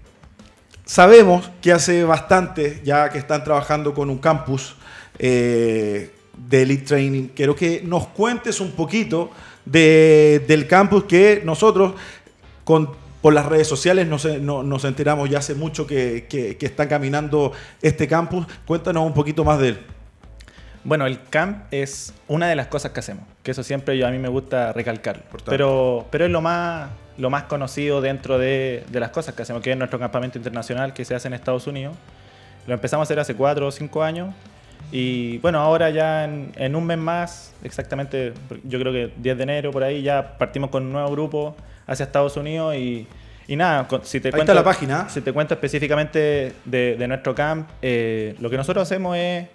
[0.85, 4.75] sabemos que hace bastante ya que están trabajando con un campus
[5.17, 6.11] eh,
[6.47, 7.27] de Elite Training.
[7.35, 9.29] Quiero que nos cuentes un poquito
[9.65, 11.93] de- del campus que nosotros
[12.63, 16.65] con, por las redes sociales nos, no- nos enteramos ya hace mucho que, que- que
[16.65, 18.45] está caminando este campus.
[18.65, 19.79] Cuéntanos un poquito más de él.
[20.85, 24.11] Bueno, el camp es una de las cosas que hacemos, que eso siempre yo, a
[24.11, 25.23] mí me gusta recalcarlo.
[25.45, 29.61] Pero, pero es lo más, lo más conocido dentro de, de las cosas que hacemos,
[29.61, 31.95] que es nuestro campamento internacional que se hace en Estados Unidos.
[32.65, 34.33] Lo empezamos a hacer hace cuatro o cinco años.
[34.91, 39.43] Y bueno, ahora ya en, en un mes más, exactamente, yo creo que 10 de
[39.43, 43.07] enero por ahí, ya partimos con un nuevo grupo hacia Estados Unidos y,
[43.47, 45.07] y nada, si te Ahí cuento, está la página.
[45.09, 49.47] Si te cuento específicamente de, de nuestro camp, eh, lo que nosotros hacemos es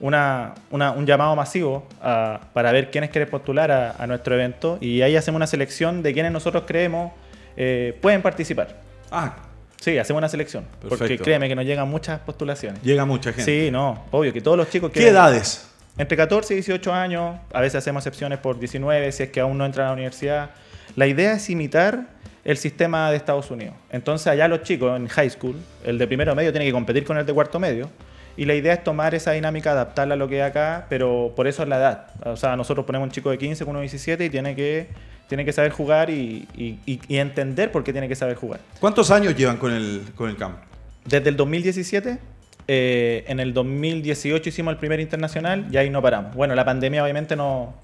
[0.00, 4.78] una, una- un llamado masivo a- para ver quiénes quieren postular a, a nuestro evento
[4.80, 7.12] y ahí hacemos una selección de quienes nosotros creemos
[7.56, 8.76] eh, pueden participar.
[9.10, 9.34] Ah,
[9.80, 10.64] Sí, hacemos una selección.
[10.88, 12.82] Porque créeme que nos llegan muchas postulaciones.
[12.82, 13.44] llega mucha gente.
[13.66, 15.68] Sí, no, obvio que todos los chicos ¿Qué quieren- edades?
[15.96, 19.56] entre 14 y 18 años, a veces hacemos excepciones por 19, si es que aún
[19.58, 20.50] no entran a la universidad.
[20.96, 22.06] La idea es imitar
[22.44, 23.74] el sistema de Estados Unidos.
[23.90, 27.18] Entonces allá los chicos en high school, el de primero medio tiene que competir con
[27.18, 27.90] el de cuarto medio.
[28.38, 31.46] Y la idea es tomar esa dinámica, adaptarla a lo que hay acá, pero por
[31.48, 32.06] eso es la edad.
[32.24, 34.86] O sea, nosotros ponemos un chico de 15 con uno de 17 y tiene que,
[35.28, 38.60] tiene que saber jugar y, y- y- y entender por qué tiene que saber jugar.
[38.80, 40.56] ¿Cuántos años llevan con el, con el camp?
[41.04, 42.18] Desde el 2017,
[42.68, 46.34] eh, en el 2018 hicimos el primer internacional y ahí no paramos.
[46.36, 47.74] Bueno, la pandemia obviamente no,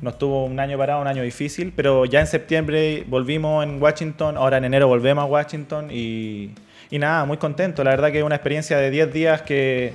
[0.00, 4.36] nos tuvo un año parado, un año difícil, pero ya en septiembre volvimos en Washington,
[4.36, 6.50] ahora en enero volvemos a Washington y,
[6.90, 7.84] y nada, muy contento.
[7.84, 9.92] La verdad que es una experiencia de 10 días que,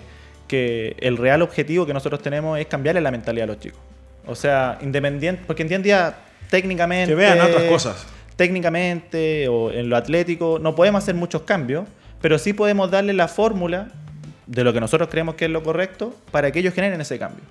[0.48, 3.80] que el real objetivo que nosotros tenemos es cambiarle la mentalidad a los chicos.
[4.26, 6.14] O sea, independiente, porque en 10 días
[6.50, 7.08] técnicamente...
[7.08, 8.08] Que vean otras cosas.
[8.36, 11.86] Técnicamente o en lo atlético no podemos hacer muchos cambios,
[12.22, 13.90] pero sí podemos darle la fórmula
[14.48, 17.44] de lo que nosotros creemos que es lo correcto para que ellos generen ese cambio.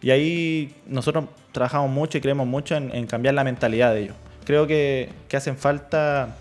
[0.00, 4.16] Y ahí nosotros trabajamos mucho y creemos mucho en, en cambiar la mentalidad de ellos.
[4.44, 6.36] Creo que, que hacen falta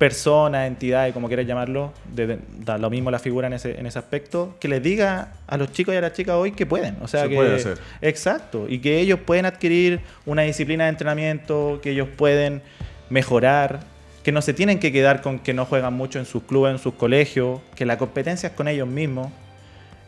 [0.00, 3.84] personas, entidades, como quieras llamarlo, de, de- da lo mismo la figura en ese, en
[3.84, 6.96] ese aspecto, que les diga a los chicos y a las chicas hoy que pueden.
[7.02, 7.78] O sea, Se que, puede hacer.
[8.00, 12.62] Exacto, y que ellos pueden adquirir una disciplina de entrenamiento, que ellos pueden
[13.10, 13.80] mejorar,
[14.22, 16.78] que no se tienen que quedar con que no juegan mucho en sus clubes, en
[16.78, 19.28] sus colegios, que la competencia es con ellos mismos.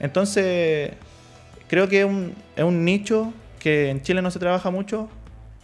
[0.00, 0.92] Entonces,
[1.68, 5.08] creo que es un, es un nicho que en Chile no se trabaja mucho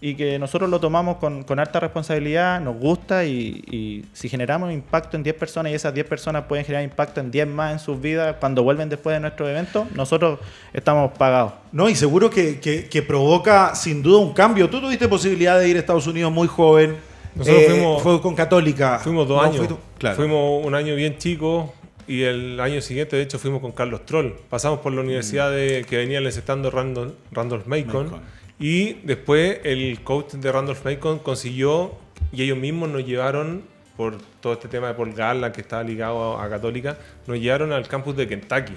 [0.01, 4.73] y que nosotros lo tomamos con, con harta responsabilidad, nos gusta y, y si generamos
[4.73, 7.79] impacto en 10 personas y esas 10 personas pueden generar impacto en 10 más en
[7.81, 10.39] sus vidas cuando vuelven después de nuestro evento, nosotros
[10.73, 11.55] estamos pagados.
[11.73, 14.71] No, y seguro que, que- que provoca sin duda un cambio.
[14.71, 16.97] Tú tuviste posibilidad de ir a Estados Unidos muy joven.
[17.35, 18.99] Nosotros Eh, fuimos- fue con Católica.
[19.01, 19.69] Fuimos dos No, años.
[19.99, 20.17] claro.
[20.17, 21.75] Fuimos un año bien chico
[22.07, 24.33] y el año siguiente, de hecho, fuimos con Carlos Troll.
[24.49, 28.07] Pasamos por la universidad de, que venía necesitando Randolph, Randolph Macon.
[28.07, 28.38] Macon.
[28.59, 31.93] Y después el coach de Randolph Macon consiguió,
[32.33, 33.63] y ellos mismos nos llevaron,
[33.97, 37.87] por todo este tema de Paul Garland que estaba ligado a, Católica, nos llevaron al
[37.89, 38.75] campus de Kentucky.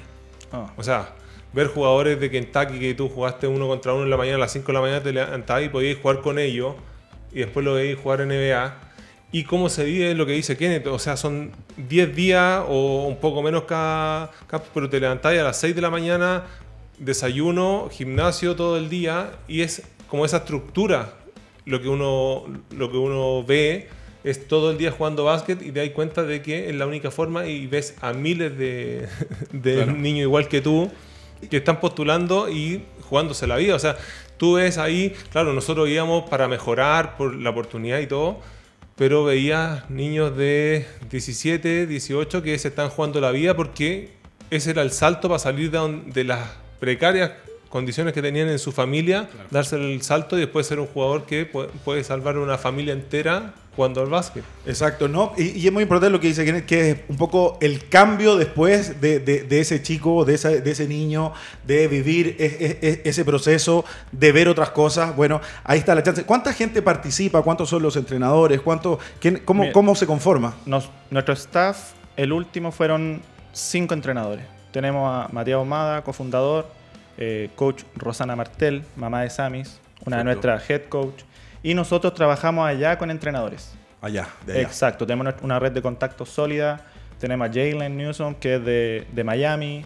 [0.51, 0.73] Ah.
[0.77, 1.13] O sea,
[1.53, 4.51] ver jugadores de Kentucky que tú jugaste uno contra uno en la mañana, a las
[4.51, 6.75] 5 de la mañana te levantabas y podías jugar con ellos
[7.31, 8.75] y después lo veías jugar en NBA.
[9.31, 13.17] Y cómo se vive lo que dice Kenneth, o sea, son 10 días o un
[13.17, 16.45] poco menos cada, cada- pero te levantás a las 6 de la mañana,
[17.01, 21.13] desayuno, gimnasio todo el día y es como esa estructura
[21.65, 23.87] lo que uno, lo que uno ve
[24.23, 27.09] es todo el día jugando básquet y te das cuenta de que es la única
[27.11, 29.07] forma y ves a miles de,
[29.51, 29.93] de Claro.
[29.93, 30.89] niños igual que tú
[31.49, 33.73] que están postulando y jugándose la vida.
[33.75, 33.97] O sea,
[34.37, 38.39] tú ves ahí, claro, nosotros íbamos para mejorar por la oportunidad y todo,
[38.95, 44.11] pero veías niños de 17, 18 que se están jugando la vida porque
[44.51, 46.47] ese era el salto para salir de, de las
[46.81, 47.31] precarias
[47.69, 51.49] condiciones que tenían en su familia, darse el salto y después ser un jugador que
[51.49, 54.43] pu- puede salvar una familia entera jugando al básquet.
[54.65, 55.31] Exacto, ¿no?
[55.37, 58.35] Y, y es muy importante lo que dice Kenneth, que es un poco el cambio
[58.35, 61.31] después de, de- de ese chico, de, esa- de ese niño,
[61.65, 62.45] de vivir e-
[62.81, 65.15] e- e- ese proceso, de ver otras cosas.
[65.15, 66.25] Bueno, ahí está la chance.
[66.25, 67.41] ¿Cuánta gente participa?
[67.41, 68.59] ¿Cuántos son los entrenadores?
[68.59, 69.71] ¿Cuánto, quién- cómo, Mira.
[69.71, 70.57] ¿Cómo se conforma?
[70.65, 73.21] Nos- nuestro staff, el último fueron
[73.53, 74.43] cinco entrenadores.
[74.71, 76.67] Tenemos a Matías Ahumada, cofundador,
[77.17, 81.23] eh, coach Rosana Martel, mamá de Samis, una de nuestras head coach.
[81.63, 83.73] Y nosotros trabajamos allá con entrenadores.
[84.01, 84.61] Allá, de allá.
[84.61, 86.81] Exacto, tenemos una red de contactos sólida.
[87.19, 89.85] tenemos a Jalen Newsom, que es de, de Miami,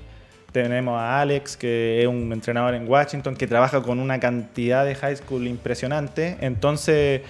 [0.51, 4.95] tenemos a Alex, que es un entrenador en Washington, que trabaja con una cantidad de
[4.95, 6.37] high school impresionante.
[6.39, 7.23] Entonces,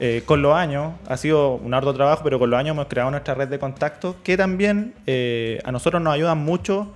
[0.00, 3.12] eh, con los años, ha sido un arduo trabajo, pero con los años hemos creado
[3.12, 6.92] nuestra red de contactos que también eh, a nosotros nos ayudan mucho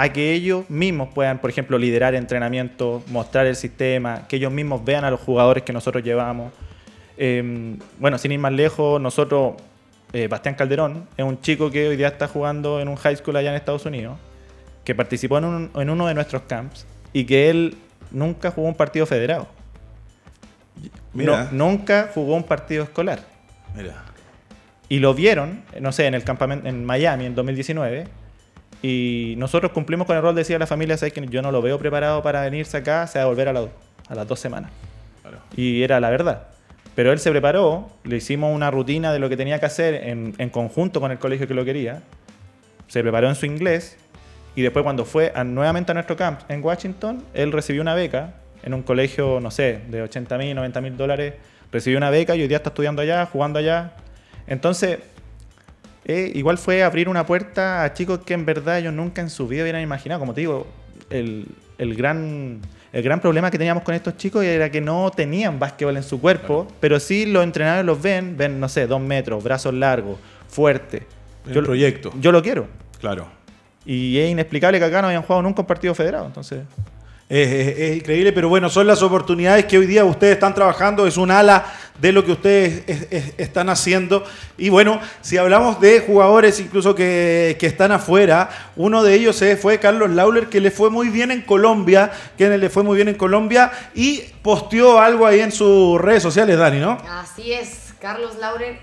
[0.00, 4.84] a que ellos mismos puedan, por ejemplo, liderar entrenamiento, mostrar el sistema, que ellos mismos
[4.84, 6.52] vean a los jugadores que nosotros llevamos.
[7.16, 9.54] Eh, bueno, sin ir más lejos, nosotros,
[10.12, 13.34] eh, Bastián Calderón, es un chico que hoy día está jugando en un high school
[13.36, 14.16] allá en Estados Unidos,
[14.84, 17.76] que participó en, un- en uno de nuestros camps y que él
[18.12, 19.48] nunca jugó un partido federado.
[21.12, 21.48] Mira.
[21.50, 23.18] No- nunca jugó un partido escolar.
[23.76, 24.04] Mira.
[24.88, 28.06] Y lo vieron, no sé, en el campamento en Miami en 2019.
[28.82, 31.50] Y nosotros cumplimos con el rol de decir a la familia, ¿sabes que yo no
[31.50, 33.66] lo veo preparado para venirse acá, se va a volver a, la-
[34.08, 34.70] a las dos semanas.
[35.22, 35.38] Claro.
[35.56, 36.44] Y era la verdad.
[36.94, 40.34] Pero él se preparó, le hicimos una rutina de lo que tenía que hacer en,
[40.38, 42.02] en conjunto con el colegio que lo quería.
[42.88, 43.96] Se preparó en su inglés.
[44.56, 48.34] Y después cuando fue a- nuevamente a nuestro camp en Washington, él recibió una beca
[48.62, 51.34] en un colegio, no sé, de 80 mil, 90 mil dólares.
[51.70, 53.92] Recibió una beca y hoy día está estudiando allá, jugando allá.
[54.46, 54.98] Entonces,
[56.08, 59.46] eh, igual fue abrir una puerta a chicos que en verdad ellos nunca en su
[59.46, 60.18] vida hubieran imaginado.
[60.18, 60.66] Como te digo,
[61.10, 62.60] el, el gran,
[62.94, 66.18] el gran problema que teníamos con estos chicos era que no tenían básquetbol en su
[66.18, 70.18] cuerpo, pero sí los entrenadores los ven, ven, no sé, dos metros, brazos largos,
[70.48, 71.06] fuerte.
[71.46, 72.12] El proyecto.
[72.20, 72.66] Yo lo quiero.
[73.00, 73.28] Claro.
[73.84, 76.26] Y es inexplicable que acá no hayan jugado nunca un partido federado.
[76.26, 76.62] Entonces,
[77.30, 81.30] Es, increíble, pero bueno, son las oportunidades que hoy día ustedes están trabajando, es un
[81.30, 81.66] ala
[82.00, 84.24] de lo que ustedes es- es- están haciendo.
[84.56, 89.78] Y bueno, si hablamos de jugadores incluso que, que están afuera, uno de ellos fue
[89.78, 93.16] Carlos Lauler, que le fue muy bien en Colombia, que le fue muy bien en
[93.16, 96.96] Colombia y posteó algo ahí en sus redes sociales, Dani, ¿no?
[97.10, 98.78] Así es, Carlos Lauren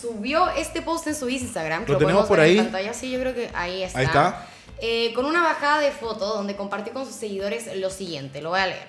[0.00, 1.84] subió este post en su Instagram.
[1.84, 2.58] que ¿Lo tenemos podemos por ahí?
[2.58, 3.98] En pantalla, sí, yo creo que ahí está.
[3.98, 4.46] Ahí está.
[4.80, 8.60] Eh, con una bajada de foto donde compartió con sus seguidores lo siguiente, lo voy
[8.60, 8.86] a leer.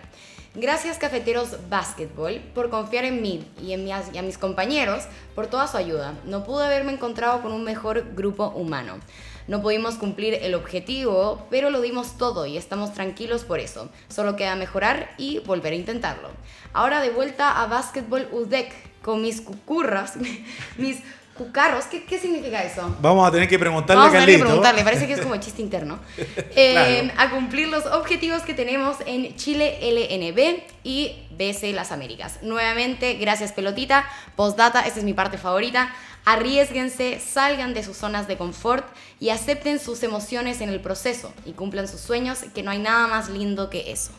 [0.55, 5.03] Gracias Cafeteros Basketball por confiar en mí y, en mi- y a mis compañeros
[5.35, 6.15] por toda su ayuda.
[6.25, 8.99] No pude haberme encontrado con un mejor grupo humano.
[9.47, 13.89] No pudimos cumplir el objetivo, pero lo dimos todo y estamos tranquilos por eso.
[14.07, 16.29] Solo queda mejorar y volver a intentarlo.
[16.73, 18.71] Ahora de vuelta a Basketball UDEC
[19.01, 20.13] con mis cucurras,
[20.77, 20.99] mis
[21.39, 21.85] cucarros.
[21.85, 22.95] ¿Qué, qué significa eso?
[23.01, 25.61] Vamos a tener que preguntarle Vamos a tener que preguntarle, parece que es como chiste
[25.61, 25.99] interno.
[26.55, 27.13] Eh, Claro.
[27.17, 32.39] A cumplir los objetivos que tenemos en Chile LNB y BC Las Américas.
[32.41, 34.05] Nuevamente, gracias pelotita.
[34.35, 35.93] Postdata, esta es mi parte favorita.
[36.25, 38.85] Arriesguense, salgan de sus zonas de confort
[39.19, 43.07] y acepten sus emociones en el proceso y cumplan sus sueños, que no hay nada
[43.07, 44.11] más lindo que eso.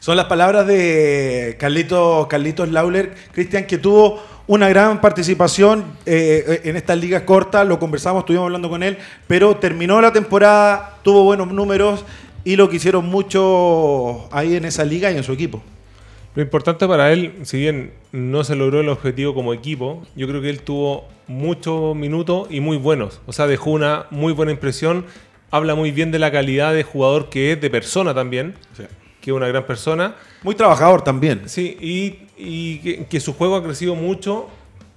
[0.00, 6.76] Son las palabras de Carlito, Carlitos Lauler, Cristian, que tuvo una gran participación eh, en
[6.76, 11.52] estas ligas cortas, lo conversamos, estuvimos hablando con él, pero terminó la temporada, tuvo buenos
[11.52, 12.06] números
[12.44, 15.62] y lo quisieron mucho ahí en esa liga y en su equipo.
[16.34, 20.40] Lo importante para él, si bien no se logró el objetivo como equipo, yo creo
[20.40, 23.20] que él tuvo muchos minutos y muy buenos.
[23.26, 25.04] O sea, dejó una muy buena impresión.
[25.50, 28.54] Habla muy bien de la calidad de jugador que es, de persona también,
[29.20, 30.16] que es una gran persona.
[30.42, 31.48] Muy trabajador también.
[31.48, 34.48] Sí, y, y que, que su juego ha crecido mucho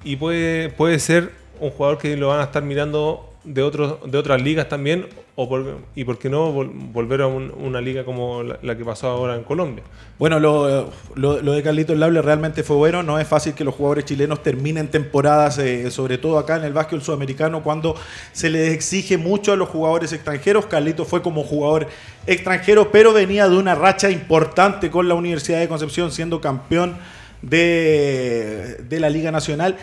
[0.03, 4.17] y puede, puede ser un jugador que lo van a estar mirando de, otros, de
[4.17, 5.49] otras ligas también, o
[5.95, 9.35] y por qué no vol- volver a un- una liga como la, que pasó ahora
[9.35, 9.83] en Colombia.
[10.19, 13.01] Bueno, lo, lo- lo de Carlitos Lauler realmente fue bueno.
[13.03, 16.73] No es fácil que los jugadores chilenos terminen temporadas, eh, sobre todo acá en el
[16.73, 17.95] básquet sudamericano, cuando
[18.31, 20.67] se les exige mucho a los jugadores extranjeros.
[20.67, 21.87] Carlitos fue como jugador
[22.27, 26.95] extranjero, pero venía de una racha importante con la Universidad de Concepción, siendo campeón
[27.41, 29.77] de, de la Liga Nacional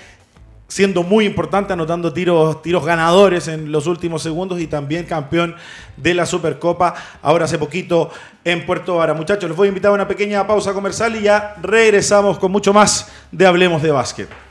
[0.71, 5.57] siendo muy importante, anotando tiros, tiros ganadores en los últimos segundos y también campeón
[5.97, 8.11] de la Supercopa ahora hace poquito
[8.45, 9.13] en Puerto Vara.
[9.13, 12.73] Muchachos, les voy a invitar a una pequeña pausa comercial y ya regresamos con mucho
[12.73, 14.50] más de Hablemos de Básquet.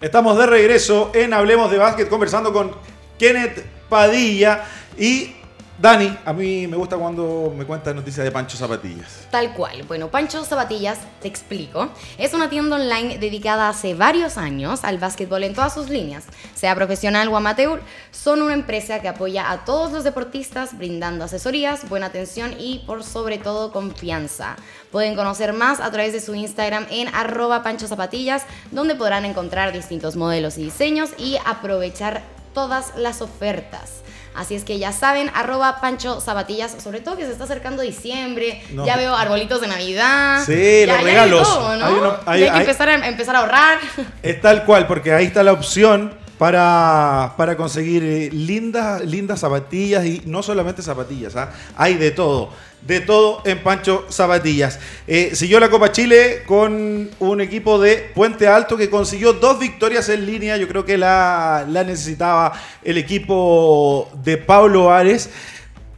[0.00, 2.70] Estamos de regreso en Hablemos de Básquet conversando con
[3.18, 4.64] Kenneth Padilla
[4.96, 5.34] y
[5.80, 6.18] Dani.
[6.24, 9.28] A mí me gusta cuando me cuentas noticias de Pancho Zapatillas.
[9.30, 9.84] Tal cual.
[9.84, 11.90] Bueno, Pancho Zapatillas, te explico.
[12.18, 16.24] Es una tienda online dedicada hace varios años al básquetbol en todas sus líneas.
[16.56, 21.88] Sea profesional o amateur, son una empresa que apoya a todos los deportistas brindando asesorías,
[21.88, 24.56] buena atención y por sobre todo confianza.
[24.90, 29.72] Pueden conocer más a través de su Instagram en arroba Pancho Zapatillas, donde podrán encontrar
[29.72, 32.22] distintos modelos y diseños y aprovechar
[32.52, 34.02] todas las ofertas.
[34.38, 38.62] Así es que ya saben, arroba Pancho Zapatillas, sobre todo que se está acercando diciembre,
[38.70, 38.86] No.
[38.86, 40.44] ya veo arbolitos de Navidad.
[40.46, 41.42] Sí, ya- los ya hay de regalos.
[41.42, 42.16] todo, ¿no?
[42.24, 43.78] Hay hay- que empezar a, empezar a ahorrar.
[44.22, 50.06] Es tal cual, porque ahí está la opción para, para conseguir eh, lindas, lindas zapatillas
[50.06, 51.52] y no solamente zapatillas, ¿ah?
[51.76, 52.50] hay de todo,
[52.82, 54.78] de todo en Pancho Zapatillas.
[55.08, 60.08] Eh, siguió la Copa Chile con un equipo de Puente Alto que consiguió dos victorias
[60.08, 62.52] en línea, yo creo que la, la necesitaba
[62.84, 65.28] el equipo de Pablo Ares.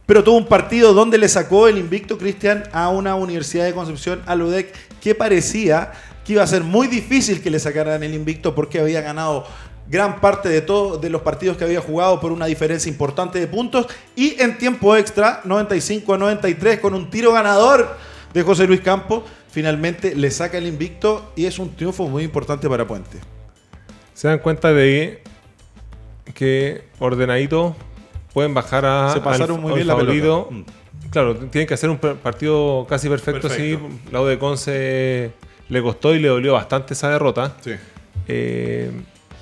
[0.07, 4.21] Pero tuvo un partido donde le sacó el invicto Cristian a una Universidad de Concepción,
[4.25, 5.93] a UDEC, que parecía
[6.25, 9.45] que iba a ser muy difícil que le sacaran el invicto porque había ganado
[9.91, 13.47] gran parte de todos de los partidos que había jugado por una diferencia importante de
[13.47, 17.97] puntos y en tiempo extra 95 a 93 con un tiro ganador
[18.33, 22.69] de José Luis Campos finalmente le saca el invicto y es un triunfo muy importante
[22.69, 23.17] para Puente
[24.13, 25.21] Se dan cuenta de
[26.33, 27.75] que ordenadito
[28.33, 30.47] pueden bajar a, Se pasaron al- muy bien la pelota.
[31.09, 33.89] Claro, tienen que hacer un partido casi perfecto, Perfecto.
[33.89, 33.99] sí.
[34.13, 35.33] La U de Conce
[35.67, 37.57] le costó y le dolió bastante esa derrota.
[37.61, 37.71] sí.
[38.27, 38.91] Eh,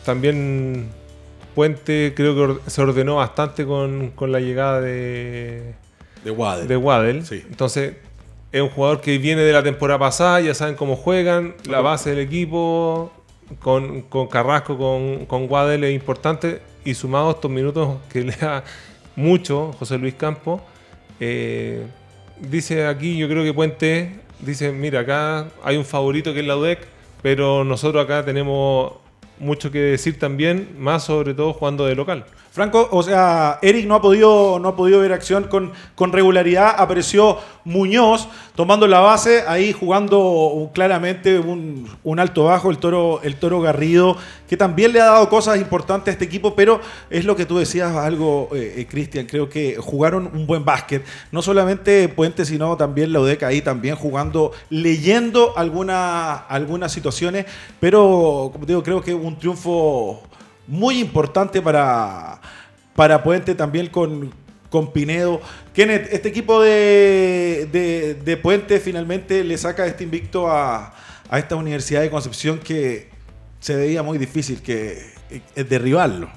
[0.06, 0.90] también
[1.56, 5.74] Puente creo que se ordenó bastante con, con la llegada de,
[6.24, 7.26] de Waddell de Waddell.
[7.26, 7.44] Sí.
[7.50, 7.96] Entonces,
[8.52, 12.12] es un jugador que viene de la temporada pasada, ya saben cómo juegan, la base
[12.12, 13.12] del equipo,
[13.60, 18.64] con, con Carrasco, con, con Waddell es importante, y sumado estos minutos que le da
[19.16, 20.62] mucho José Luis Campos,
[21.20, 21.86] eh,
[22.40, 26.58] dice aquí, yo creo que Puente dice, mira, acá hay un favorito que es la
[26.58, 26.80] UDEC,
[27.22, 28.94] pero nosotros acá tenemos
[29.40, 32.26] mucho que decir también, más sobre todo jugando de local.
[32.52, 36.74] Franco, o sea, Eric no ha podido, no ha podido ver acción con, con regularidad.
[36.78, 43.36] Apareció Muñoz tomando la base, ahí jugando claramente un, un alto bajo, el toro, el
[43.36, 44.18] toro Garrido,
[44.50, 47.58] que también le ha dado cosas importantes a este equipo, pero es lo que tú
[47.60, 49.28] decías algo, eh, eh, Cristian.
[49.28, 51.06] Creo que jugaron un buen básquet.
[51.32, 57.46] No solamente Puente, sino también la UDEC ahí también jugando, leyendo alguna- algunas situaciones,
[57.80, 60.24] pero como digo, creo que un triunfo
[60.70, 62.40] muy importante para,
[62.96, 64.32] para Puente también con,
[64.70, 65.42] con Pinedo.
[65.74, 70.94] Kenneth, este equipo de, de- de Puente finalmente le saca este invicto a,
[71.30, 73.10] a esta Universidad de Concepción que
[73.60, 74.98] se veía muy difícil que,
[75.56, 76.30] eh, derribarlo.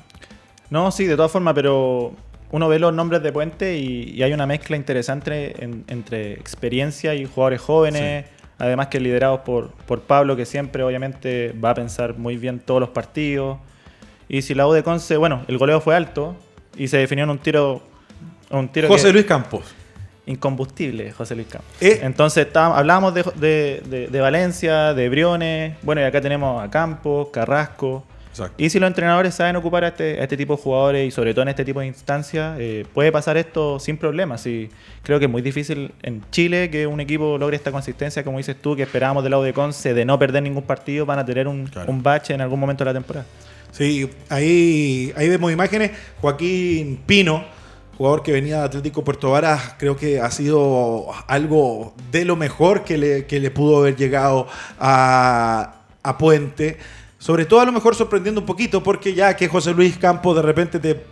[0.71, 2.15] No, sí, de todas formas, pero
[2.51, 7.15] uno ve los nombres de Puente y, y hay una mezcla interesante en- entre experiencia
[7.15, 8.25] y jugadores jóvenes,
[8.59, 12.81] además que liderados por, por Pablo, que siempre obviamente va a pensar muy bien todos
[12.81, 13.59] los partidos.
[14.33, 16.35] Y si la U de Conce, bueno, el goleo fue alto
[16.77, 17.83] y se definió en un tiro...
[18.51, 19.63] Un tiro José que- Luis Campos.
[20.27, 21.71] Incombustible, José Luis Campos.
[21.81, 22.01] Eh.
[22.03, 26.71] Entonces estábamos- hablábamos de, de- de- de Valencia, de Briones, bueno, y acá tenemos a
[26.71, 28.05] Campos, Carrasco.
[28.31, 28.55] Exacto.
[28.57, 31.35] Y si los entrenadores saben ocupar a este, a este tipo de jugadores y sobre
[31.35, 34.47] todo en este tipo de instancias, eh, puede pasar esto sin problemas.
[34.47, 34.71] Y
[35.03, 38.57] creo que es muy difícil en Chile que un equipo logre esta consistencia, como dices
[38.63, 41.47] tú, que esperábamos del lado de Conce, de no perder ningún partido, van a tener
[41.47, 41.91] un, Claro.
[41.93, 43.27] un bache en algún momento de la temporada.
[43.73, 45.93] Sí, ahí, ahí vemos imágenes.
[46.21, 47.43] Joaquín Pino,
[47.97, 52.85] jugador que venía de Atlético Puerto Varas, creo que ha sido algo de lo mejor
[52.85, 54.47] que le, que le pudo haber llegado
[54.79, 56.77] a, a Puente.
[57.19, 60.43] Sobre todo a lo mejor sorprendiendo un poquito, porque ya que José Luis Campos de
[60.43, 61.03] repente te,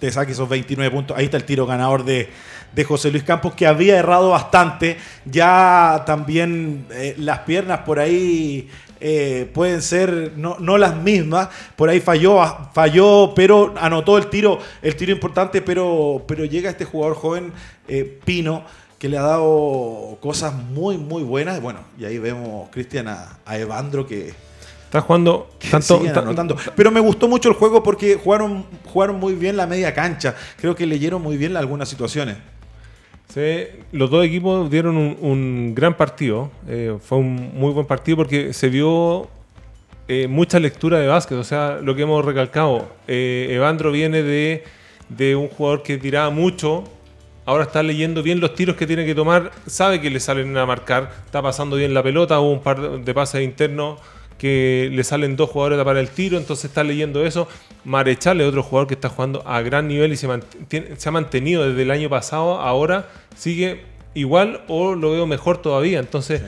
[0.00, 1.16] te saque esos 29 puntos.
[1.16, 2.28] Ahí está el tiro ganador de,
[2.74, 4.98] de José Luis Campos, que había errado bastante.
[5.24, 8.68] Ya también eh, las piernas por ahí
[9.06, 11.50] eh, pueden ser no, no las mismas.
[11.76, 12.40] Por ahí falló,
[12.72, 17.52] falló, pero anotó el tiro, el tiro importante, pero, pero llega este jugador joven,
[17.86, 18.64] eh, Pino,
[18.98, 21.60] que le ha dado cosas muy, muy buenas.
[21.60, 24.32] Bueno, y ahí vemos, Cristian, a, a Evandro que
[24.84, 26.56] Está jugando tanto, siguen ta- anotando.
[26.76, 30.36] Pero me gustó mucho el juego porque jugaron, jugaron muy bien la media cancha.
[30.56, 32.36] Creo que leyeron muy bien algunas situaciones.
[33.92, 36.50] Los dos equipos dieron un, un gran partido.
[36.68, 39.28] eh, fue un muy buen partido porque se vio
[40.06, 41.38] eh, mucha lectura de básquet.
[41.38, 44.64] O sea, lo que hemos recalcado, eh, Evandro viene de,
[45.08, 46.84] de un jugador que tiraba mucho.
[47.46, 49.50] Ahora está leyendo bien los tiros que tiene que tomar.
[49.66, 51.10] Sabe que le salen a marcar.
[51.26, 52.40] Está pasando bien la pelota.
[52.40, 53.98] Hubo un par de pases internos
[54.38, 56.38] que le salen dos jugadores para el tiro.
[56.38, 57.48] Entonces está leyendo eso.
[57.84, 61.12] Marechal es otro jugador que está jugando a gran nivel y se, mantiene- se ha
[61.12, 62.60] mantenido desde el año pasado.
[62.60, 63.82] Ahora sigue
[64.14, 65.98] igual o lo veo mejor todavía.
[65.98, 66.42] Entonces,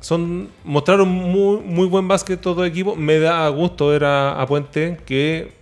[0.00, 2.94] son mostraron muy, muy buen básquet todo el equipo.
[2.96, 5.52] Me da gusto ver a, a Puente que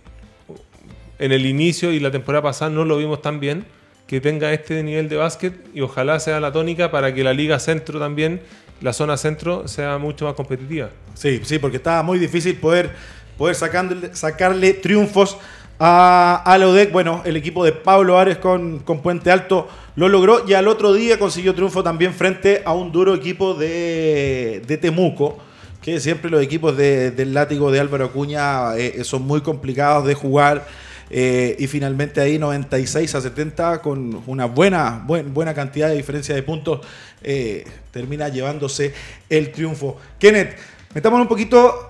[1.17, 3.65] en el inicio y la temporada pasada no lo vimos tan bien.
[4.07, 7.57] Que tenga este nivel de básquet y ojalá sea la tónica para que la Liga
[7.57, 8.39] Centro también,
[8.79, 10.91] la zona centro, sea mucho más competitiva.
[11.15, 12.91] Sí, sí, porque estaba muy difícil poder,
[13.37, 15.37] poder sacarle, triunfos
[15.77, 19.67] A, a la UDEC, bueno, el equipo de Pablo Ares con, con Puente Alto
[19.97, 24.61] lo logró y al otro día consiguió triunfo también frente a un duro equipo de,
[24.65, 25.37] de Temuco,
[25.81, 30.13] que siempre los equipos de- del látigo de Álvaro Acuña eh, son muy complicados de
[30.13, 30.65] jugar.
[31.11, 36.33] eh, y finalmente ahí 96 a 70 con una buena, buen- buena cantidad de diferencia
[36.33, 36.79] de puntos
[37.21, 38.93] eh, termina llevándose
[39.29, 39.97] el triunfo.
[40.19, 40.55] Kenneth,
[40.95, 41.87] metamos un poquito,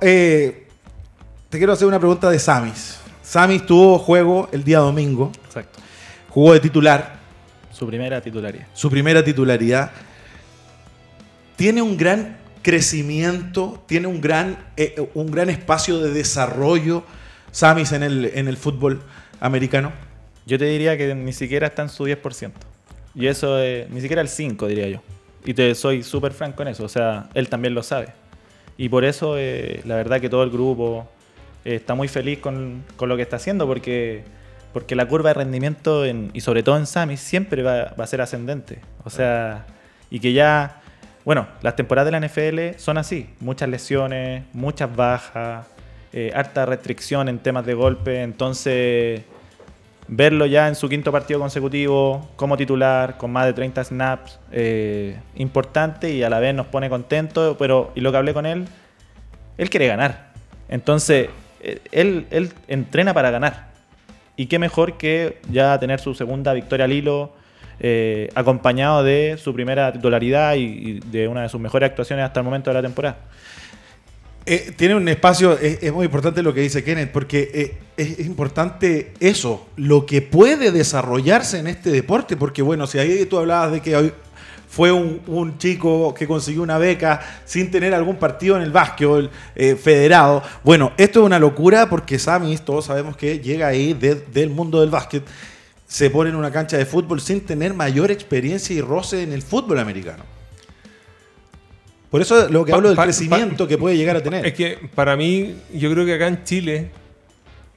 [1.55, 2.99] te quiero hacer una pregunta de Samis.
[3.23, 5.79] Samis tuvo juego el día domingo, Exacto.
[6.27, 7.15] jugó de titular,
[7.71, 8.67] Su primera titularidad.
[8.73, 9.89] su primera titularidad.
[11.55, 17.05] Tiene un gran crecimiento, tiene un gran, eh, un gran espacio de desarrollo
[17.51, 19.01] Samis en el, en el fútbol
[19.39, 19.93] americano.
[20.45, 22.51] Yo te diría que ni siquiera está en su 10%.
[23.15, 24.99] Y eso es, ni siquiera el 5, diría yo.
[25.45, 26.83] Y te soy súper franco en eso.
[26.83, 28.09] O sea, él también lo sabe.
[28.77, 31.07] Y por eso, eh, la verdad que todo el grupo
[31.65, 34.23] está muy feliz con, con lo que está haciendo, porque,
[34.71, 38.21] porque la curva de rendimiento, en- y sobre todo en Sami, siempre va, a ser
[38.21, 38.79] ascendente.
[39.03, 39.65] O sea,
[40.09, 40.81] y que ya,
[41.25, 43.29] bueno, las temporadas de la NFL son así.
[43.39, 45.65] Muchas lesiones, muchas bajas,
[46.13, 48.21] eh, harta restricción en temas de golpe.
[48.21, 49.21] Entonces
[50.07, 55.17] verlo ya en su quinto partido consecutivo como titular, con más de 30 snaps, eh,
[55.35, 58.67] importante y a la vez nos pone contentos, pero y lo que hablé con él,
[59.57, 60.31] él quiere ganar.
[60.69, 61.29] Entonces,
[61.91, 63.69] él, él entrena para ganar.
[64.37, 67.33] Y qué mejor que ya tener su segunda victoria al hilo,
[67.79, 72.45] eh, acompañado de su primera titularidad y, de una de sus mejores actuaciones hasta el
[72.45, 73.17] momento de la temporada.
[74.45, 78.19] Eh, tiene un espacio, es, es muy importante lo que dice Kenneth, porque eh, es,
[78.19, 83.39] es importante eso, lo que puede desarrollarse en este deporte, porque bueno, si ahí tú
[83.39, 84.13] hablabas de que hoy
[84.75, 89.29] fue un, un chico que consiguió una beca sin tener algún partido en el básquetbol
[89.55, 94.15] eh, federado, bueno, esto es una locura porque Samis, todos sabemos que llega ahí de-
[94.15, 95.23] del mundo del básquet,
[95.87, 99.43] se pone en una cancha de fútbol sin tener mayor experiencia y roce en el
[99.43, 100.23] fútbol americano.
[102.11, 104.45] Por eso lo que Pa- hablo del pa- crecimiento pa- que puede llegar a tener.
[104.45, 106.89] Es que para mí, yo creo que acá en Chile,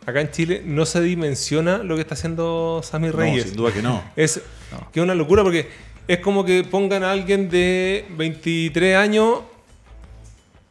[0.06, 3.44] acá en Chile no se dimensiona lo que está haciendo Sammy No, Reyes.
[3.44, 4.02] sin duda que no.
[4.16, 4.40] Es
[4.92, 5.68] que es una locura porque
[6.08, 9.40] es como que pongan a alguien de 23 años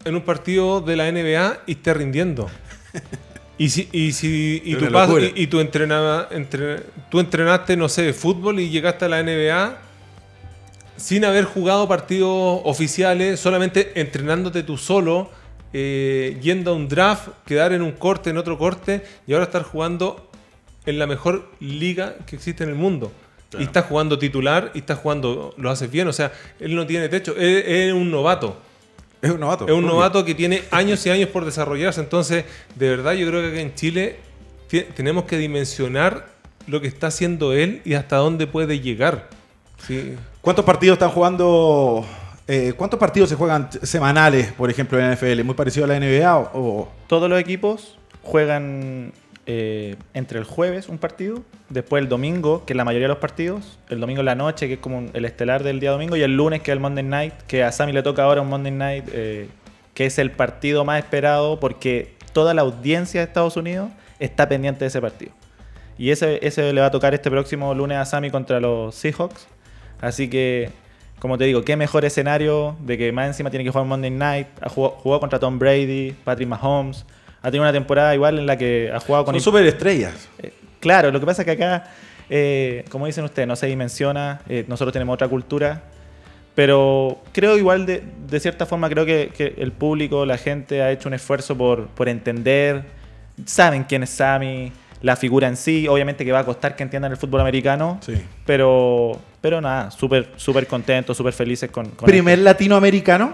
[0.03, 2.49] en un partido de la NBA y esté rindiendo.
[3.59, 7.89] Y si, y si y una pas- y, y tú, entrenaba- entre- tú entrenaste, no
[7.89, 9.77] sé, fútbol y llegaste a la NBA
[10.95, 15.29] sin haber jugado partidos oficiales, solamente entrenándote tú solo,
[15.73, 19.63] eh, yendo a un draft, quedar en un corte, en otro corte, y ahora estar
[19.63, 20.29] jugando
[20.85, 23.11] en la mejor liga que existe en el mundo.
[23.57, 27.07] Y estás jugando titular y estás jugando, lo haces bien, o sea, él no tiene
[27.09, 28.57] techo, es un novato.
[29.21, 29.65] Es un novato.
[29.65, 29.93] Es un obvio.
[29.95, 32.01] novato que tiene años y años por desarrollarse.
[32.01, 32.45] Entonces,
[32.75, 34.17] de verdad, yo creo que aquí en Chile
[34.95, 36.27] tenemos que dimensionar
[36.67, 39.29] lo que está haciendo él y hasta dónde puede llegar.
[39.87, 40.15] Sí.
[40.41, 42.05] ¿Cuántos partidos están jugando?
[42.47, 45.43] eh, ¿Cuántos partidos se juegan semanales, por ejemplo, en la NFL?
[45.43, 46.37] ¿Muy parecido a la NBA?
[46.37, 49.13] O, o- Todos los equipos juegan
[49.49, 53.19] eh, entre el jueves un partido, después el domingo, que es la mayoría de los
[53.19, 56.21] partidos, el domingo en la noche, que es como el estelar del día domingo, y
[56.21, 58.73] el lunes, que es el Monday Night, que a Sammy le toca ahora un Monday
[58.73, 59.47] Night, eh,
[59.93, 63.89] que es el partido más esperado porque toda la audiencia de Estados Unidos
[64.19, 65.31] está pendiente de ese partido.
[65.97, 69.47] Y ese, ese le va a tocar este próximo lunes a Sammy contra los Seahawks.
[70.01, 70.71] Así que,
[71.19, 74.47] como te digo, qué mejor escenario de que más encima tiene que jugar Monday Night.
[74.69, 77.05] Jugado, jugó contra Tom Brady, Patrick Mahomes.
[77.41, 79.35] Ha tenido una temporada igual en la que ha jugado con...
[79.35, 80.27] son superestrellas.
[80.39, 81.85] Eh, claro, lo que pasa es que acá,
[82.29, 84.41] eh, como dicen ustedes, no se dimensiona.
[84.49, 85.83] eh, nosotros tenemos otra cultura.
[86.55, 90.89] Pero creo igual, de, de cierta forma, creo que, que el público, la gente ha
[90.91, 92.83] hecho un esfuerzo por, por entender.
[93.45, 94.71] Saben quién es Sammy,
[95.03, 95.87] la figura en sí.
[95.87, 97.99] Obviamente que va a costar que entiendan el fútbol americano.
[98.01, 98.15] Sí.
[98.47, 102.45] Pero, pero nada, súper súper contentos, súper felices con, con ¿Primer esto.
[102.45, 103.33] latinoamericano?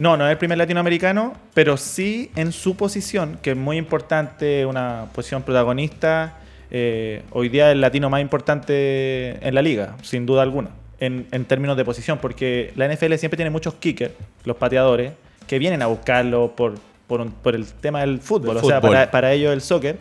[0.00, 4.64] No, no es el primer latinoamericano, pero sí en su posición, que es muy importante,
[4.64, 6.38] una posición protagonista.
[6.70, 10.70] eh, hoy día el latino más importante en la liga, sin duda alguna,
[11.00, 15.12] en, en términos de posición, porque la NFL siempre tiene muchos kickers, los pateadores,
[15.46, 16.74] que vienen a buscarlo por,
[17.06, 19.96] por, un- por el tema del fútbol, o sea, para, para ellos el soccer,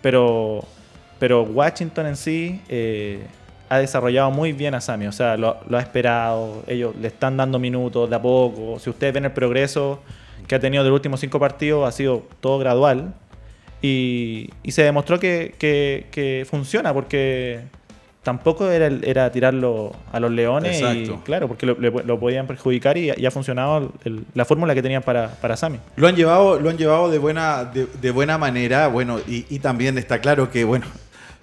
[0.00, 0.64] pero,
[1.18, 3.18] pero Washington en sí eh,
[3.74, 7.36] ha desarrollado muy bien a Sammy, o sea, lo, lo ha esperado, ellos le están
[7.36, 10.00] dando minutos de a poco, si ustedes ven el progreso
[10.46, 13.14] que ha tenido de los últimos cinco partidos, ha sido todo gradual,
[13.82, 17.60] y, y se demostró que, que- que funciona, porque
[18.22, 20.80] tampoco era, era tirarlo a los leones.
[20.80, 21.20] Y, Exacto.
[21.24, 25.28] claro, porque lo, podían perjudicar y, y ha funcionado el- la fórmula que tenían para,
[25.28, 25.78] para Sami.
[25.96, 29.58] Lo han llevado, lo han llevado de buena, de, de buena manera, bueno, y, y
[29.58, 30.86] también está claro que, bueno,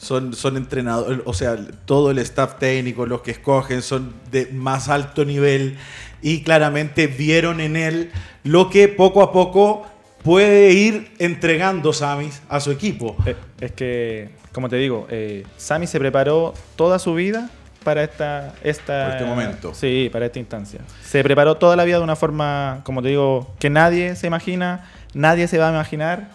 [0.02, 4.90] son, son entrenadores, o sea, todo el staff técnico, los que escogen, son de más
[4.90, 5.78] alto nivel
[6.24, 8.12] y claramente vieron en él
[8.44, 9.86] lo que poco a poco
[10.24, 13.16] puede ir entregando Samis a su equipo.
[13.28, 17.52] Eh, Es que, como te digo, eh, Sami se preparó toda su vida
[17.84, 19.74] para esta, esta Por este momento.
[19.76, 20.80] Sí, para esta instancia.
[21.04, 24.90] Se preparó toda la vida de una forma, como te digo, que nadie se imagina,
[25.14, 26.30] nadie se va a imaginar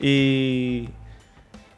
[0.00, 0.88] y,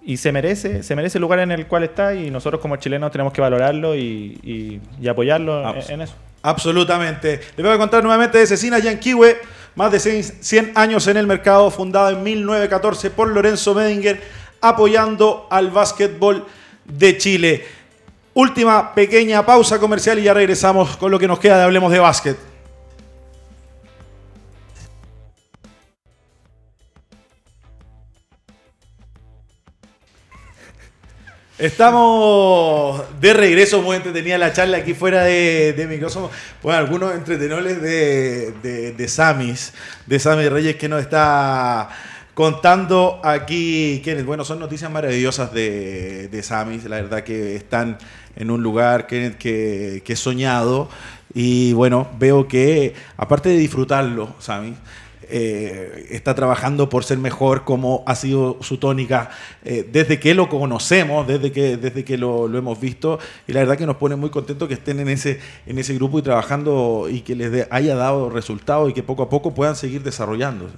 [0.08, 3.10] y se merece, se merece el lugar en el cual está y nosotros como chilenos
[3.10, 6.14] tenemos que valorarlo y, y- y apoyarlo en eso.
[6.42, 7.40] Absolutamente.
[7.56, 9.36] Les voy a contar nuevamente de Cecina Yanquiwe,
[9.74, 14.22] más de 100 años en el mercado, fundada en 1914 por Lorenzo Medinger,
[14.60, 16.46] apoyando al básquetbol
[16.84, 17.64] de Chile.
[18.32, 21.98] Última pequeña pausa comercial y ya regresamos con lo que nos queda de Hablemos de
[21.98, 22.36] Básquet.
[31.58, 36.30] Estamos de regreso, muy entretenida la charla aquí fuera de, de micrófono.
[36.62, 39.72] Bueno, algunos entretenores de, de, de Samis,
[40.04, 41.88] de Sami Reyes, que nos está
[42.34, 44.02] contando aquí.
[44.04, 44.26] Kenneth.
[44.26, 46.84] Bueno, son noticias maravillosas de, de Samis.
[46.84, 47.96] La verdad que están
[48.36, 50.90] en un lugar Kenneth, que, que he soñado.
[51.32, 54.76] Y bueno, veo que aparte de disfrutarlo, Samis,
[55.28, 59.30] eh, está trabajando por ser mejor, como ha sido su tónica
[59.64, 63.18] eh, desde que lo conocemos, desde que, desde que lo, hemos visto.
[63.46, 66.18] Y la verdad que nos pone muy contentos que estén en ese, en ese grupo
[66.18, 70.02] y trabajando y que les haya dado resultados y que poco a poco puedan seguir
[70.02, 70.76] desarrollándose.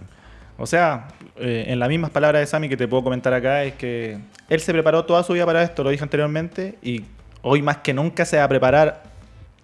[0.57, 3.75] O sea, eh, en las mismas palabras de Sami que te puedo comentar acá, es
[3.75, 4.19] que
[4.49, 7.05] él se preparó toda su vida para esto, lo dije anteriormente, y
[7.43, 9.08] hoy más que nunca se va a preparar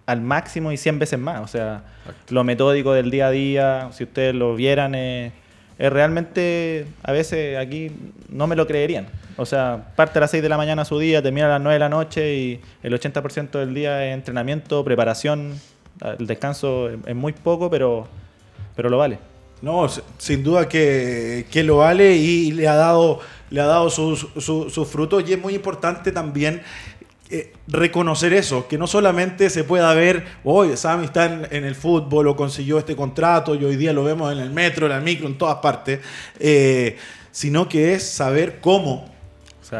[0.06, 1.40] al máximo y 100 veces más.
[1.40, 1.82] O sea,
[2.30, 5.32] lo metódico del día a día, si ustedes lo vieran, eh,
[5.78, 7.90] es realmente, a veces aquí
[8.28, 9.06] no me lo creerían.
[9.36, 11.74] O sea, parte a las 6 de la mañana su día, termina a las 9
[11.74, 15.54] de la noche y el 80% del día es entrenamiento, preparación.
[16.18, 18.06] El descanso es- muy poco, pero,
[18.76, 19.18] pero lo vale.
[19.62, 19.86] No,
[20.18, 24.72] sin duda que, que lo vale y le ha dado, le ha dado sus, sus-
[24.72, 26.60] sus frutos y es muy importante también
[27.30, 31.74] eh, reconocer eso, que no solamente se pueda ver, hoy Sammy está en, en el
[31.74, 35.02] fútbol o consiguió este contrato y hoy día lo vemos en el metro, en el
[35.02, 36.00] micro, en todas partes,
[36.38, 36.96] eh,
[37.30, 39.12] sino que es saber cómo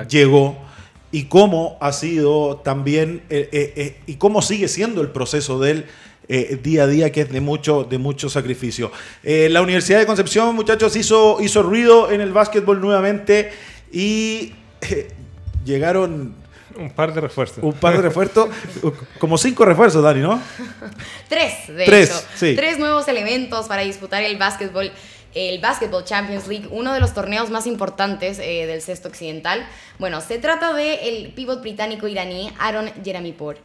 [0.08, 0.56] llegó
[1.12, 5.86] y cómo ha sido también eh, y cómo sigue siendo el proceso de él
[6.26, 8.90] eh, día a día que es de mucho de mucho sacrificio.
[9.22, 13.52] Eh, la Universidad de Concepción, muchachos, hizo hizo ruido en el básquetbol nuevamente
[13.92, 15.08] y eh,
[15.66, 16.34] llegaron
[16.76, 17.58] Un par de refuerzos.
[17.62, 18.48] un par de refuerzos,
[19.18, 20.40] como cinco refuerzos, Dani, ¿no?
[21.28, 22.26] Tres, de Tres, hecho.
[22.36, 22.54] sí.
[22.56, 24.90] Tres nuevos elementos para disputar el básquetbol.
[25.34, 29.66] El Basketball Champions League, uno de los torneos más importantes eh, del sexto occidental.
[29.98, 33.56] Bueno, se trata del el pívot británico iraní Aaron Jeramipour.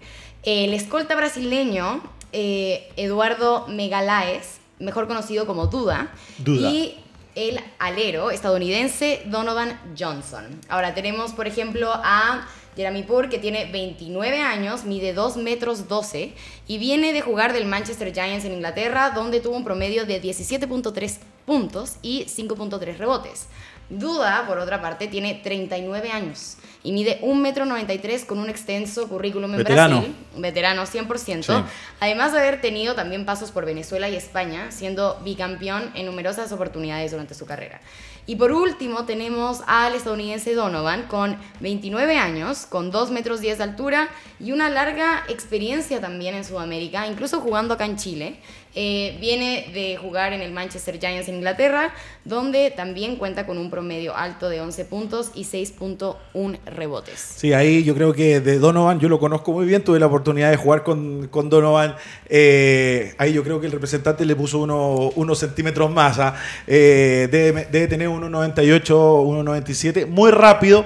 [0.41, 2.01] El escolta brasileño
[2.32, 6.12] eh, Eduardo Megalaes, mejor conocido como Duda.
[6.39, 6.72] Duda.
[6.72, 7.03] Y
[7.36, 10.45] el alero estadounidense Donovan Johnson.
[10.70, 12.47] Ahora tenemos, por ejemplo, a
[12.80, 16.32] Jeremy Poor, que tiene 29 años, mide 2 metros 12
[16.65, 21.17] y viene de jugar del Manchester Giants en Inglaterra, donde tuvo un promedio de 17.3
[21.45, 23.47] puntos y 5.3 rebotes.
[23.89, 29.09] Duda, por otra parte, tiene 39 años y mide 1 metro 93 con un extenso
[29.09, 29.95] currículum en Veterano.
[29.97, 31.63] Brasil, veterano 100%, Sí.
[31.99, 37.11] además de haber tenido también pasos por Venezuela y España, siendo bicampeón en numerosas oportunidades
[37.11, 37.82] durante su carrera.
[38.30, 43.63] Y por último tenemos al estadounidense Donovan con 29 años, con 2 metros 10 de
[43.63, 44.09] altura
[44.39, 48.39] y una larga experiencia también en Sudamérica, incluso jugando acá en Chile.
[48.82, 53.69] Eh, viene de jugar en el Manchester Giants en Inglaterra, donde también cuenta con un
[53.69, 57.19] promedio alto de 11 puntos y 6.1 rebotes.
[57.36, 60.49] Sí, ahí yo creo que de Donovan, yo lo conozco muy bien, tuve la oportunidad
[60.49, 61.95] de jugar con, con Donovan.
[62.30, 66.17] eh, ahí yo creo que el representante le puso uno- unos centímetros más.
[66.19, 66.36] ¿ah?
[66.65, 70.86] Eh, debe, tener 1,98, 1,97, muy rápido.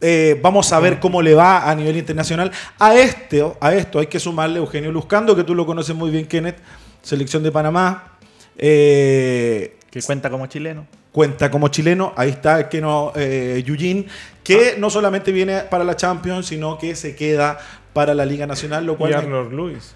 [0.00, 2.52] Eh, vamos a ver cómo le va a nivel internacional.
[2.78, 6.26] A, este, a esto hay que sumarle Eugenio Luzcando, que tú lo conoces muy bien,
[6.26, 6.58] Kenneth,
[7.04, 8.16] selección de Panamá.
[8.56, 10.86] Eh, que cuenta como chileno.
[11.12, 12.12] cuenta como chileno.
[12.16, 14.06] Ahí está el que no, eh, Yujin,
[14.42, 17.58] que no solamente viene para la Champions, sino que se queda
[17.92, 19.94] para la Liga Nacional, lo cual Y me- Arnold Lewis.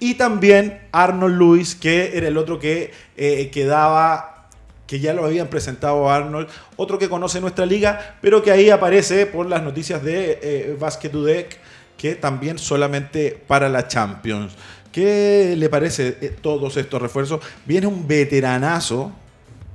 [0.00, 4.48] y también Arnold Lewis, que era el otro que eh, quedaba,
[4.88, 9.26] que ya lo habían presentado Arnold, otro que conoce nuestra liga, pero que ahí aparece
[9.26, 11.58] por las noticias de eh, Basket Udec,
[11.96, 14.52] que también solamente para la Champions.
[14.96, 17.42] ¿Qué le parece eh, todos estos refuerzos?
[17.66, 19.12] Viene un veteranazo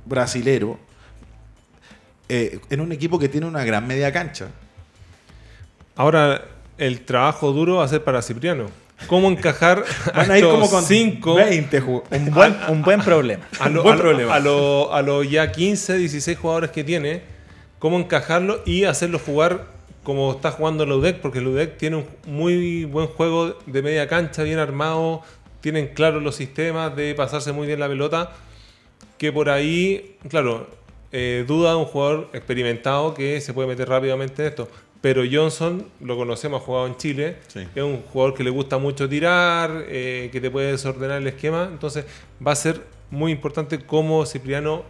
[0.04, 0.80] brasilero
[2.28, 4.48] eh, en un equipo que tiene una gran media cancha.
[5.94, 6.42] Ahora,
[6.76, 8.66] el trabajo duro va a ser para Cipriano.
[9.06, 13.00] ¿Cómo encajar Van a ir estos como con cinco 20 ju- Un buen, un buen
[13.04, 13.44] problema.
[13.60, 14.34] a los Buen problema.
[14.34, 17.22] a lo- a los ya 15, 16 jugadores que tiene?
[17.78, 19.66] ¿Cómo encajarlo y hacerlo jugar
[20.02, 21.20] como está jugando el UDEC?
[21.20, 25.22] Porque el UDEC tiene un muy buen juego de media cancha, bien armado,
[25.60, 28.32] tienen claros los sistemas de pasarse muy bien la pelota.
[29.18, 30.66] Que por ahí, claro,
[31.12, 34.68] eh, duda un jugador experimentado que se puede meter rápidamente en esto.
[35.00, 37.36] Pero Johnson, lo conocemos, ha jugado en Chile.
[37.48, 37.60] Sí.
[37.74, 41.68] Es un jugador que le gusta mucho tirar, eh, que te puede desordenar el esquema.
[41.70, 42.04] Entonces
[42.44, 42.80] va a ser
[43.10, 44.84] muy importante cómo Cipriano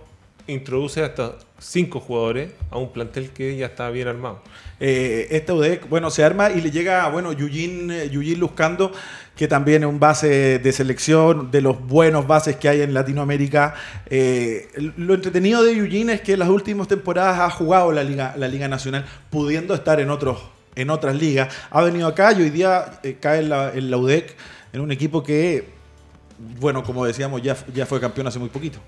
[0.47, 4.43] introduce hasta cinco jugadores a un plantel que ya está bien armado.
[4.85, 8.91] Eh, esta UDEC, bueno, se arma y le llega, bueno, Yuyin, eh, Yuyin Luzcando,
[9.37, 13.75] que también es un base de selección, de los buenos bases que hay en Latinoamérica.
[14.07, 18.35] Eh, lo entretenido de Yuyin es que en las últimas temporadas ha jugado la Liga,
[18.37, 20.43] la Liga Nacional, pudiendo estar en, otros,
[20.75, 21.55] en otras ligas.
[21.71, 24.35] Ha venido acá y hoy día eh, cae en la, en UDEC,
[24.73, 25.69] en un equipo que,
[26.59, 28.81] bueno, como decíamos, ya, ya fue campeón hace muy poquito.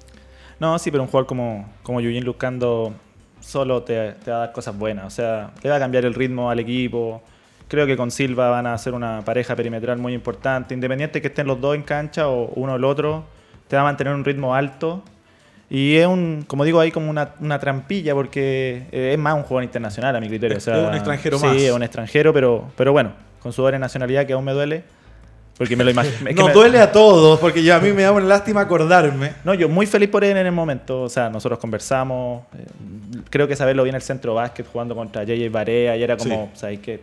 [0.59, 2.93] No, sí, pero un jugador como, como Eugene Lucando
[3.41, 5.07] solo te, te va a dar cosas buenas.
[5.07, 7.23] O sea, le va a cambiar el ritmo al equipo.
[7.69, 10.75] Creo que con Silva van a hacer una pareja perimetral muy importante.
[10.75, 13.25] Independiente que estén los dos en cancha o uno o el otro,
[13.69, 15.03] te va a mantener un ritmo alto.
[15.71, 19.43] Y es un, como digo, ahí como una, una trampilla porque eh, es más un
[19.43, 20.57] jugador internacional a mi criterio.
[20.57, 21.57] O Es- sea, es un extranjero sí, más.
[21.57, 24.85] es un extranjero, pero, pero bueno, con su doble nacionalidad que aún me duele.
[25.57, 26.31] Porque me lo imagino.
[26.33, 29.33] Nos duele a todos, porque ya a mí me da una lástima acordarme.
[29.45, 31.03] No, yo muy feliz por él en el momento.
[31.03, 32.43] O sea, nosotros conversamos.
[32.59, 32.65] eh,
[33.31, 36.81] creo que saberlo bien el centro básquet jugando contra JJ Barea y era como, ¿sabes
[36.81, 37.01] qué?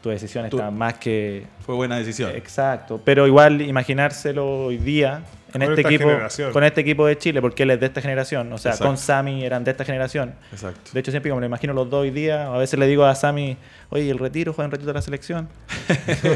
[0.00, 1.44] Tu decisión Tú- está más que.
[1.66, 2.30] Fue buena decisión.
[2.36, 3.00] Exacto.
[3.04, 5.22] Pero igual imaginárselo hoy día
[5.54, 6.04] en Con este equipo.
[6.10, 6.52] generación.
[6.52, 8.52] Con este equipo de Chile, porque él es de esta generación.
[8.52, 8.86] O sea, Exacto.
[8.88, 10.34] con Sami eran de esta generación.
[10.52, 10.90] Exacto.
[10.92, 13.04] De hecho, siempre como me lo imagino los dos hoy día, a veces le digo
[13.04, 13.56] a Sami,
[13.88, 15.48] oye, el retiro, juega en retiro de la selección.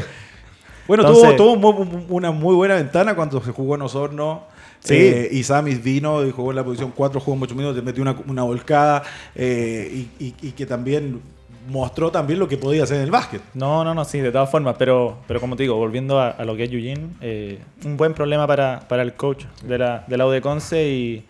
[0.89, 4.41] Bueno, Entonces- tuvo, tuvo mu- una muy buena ventana cuando se jugó en Osorno.
[4.81, 4.93] Sí.
[4.95, 8.15] Eh, y Samis vino y jugó en la posición 4, jugó muchos minutos, metió una,
[8.27, 9.03] una volcada
[9.35, 11.21] eh, y, y- y que también
[11.69, 13.41] mostró también lo que podía hacer en el básquet.
[13.53, 16.45] No, no, no, sí, de todas formas, pero, pero como te digo, volviendo a, a
[16.45, 20.17] lo que es Eugene, eh, un buen problema para, para el coach de la, de
[20.17, 21.25] la Conce y,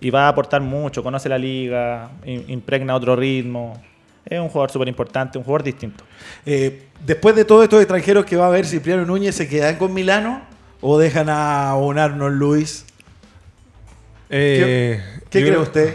[0.00, 3.74] y va a aportar mucho, conoce la liga, im- impregna otro ritmo,
[4.26, 6.04] es un jugador súper importante, un jugador distinto.
[6.46, 9.92] Eh, después de todos estos extranjeros que va a ver Cipriano Núñez, ¿se quedan con
[9.92, 10.42] Milano
[10.80, 12.84] o dejan a un Arnold Luis?
[14.30, 15.94] Eh, ¿Qué cree creo- usted?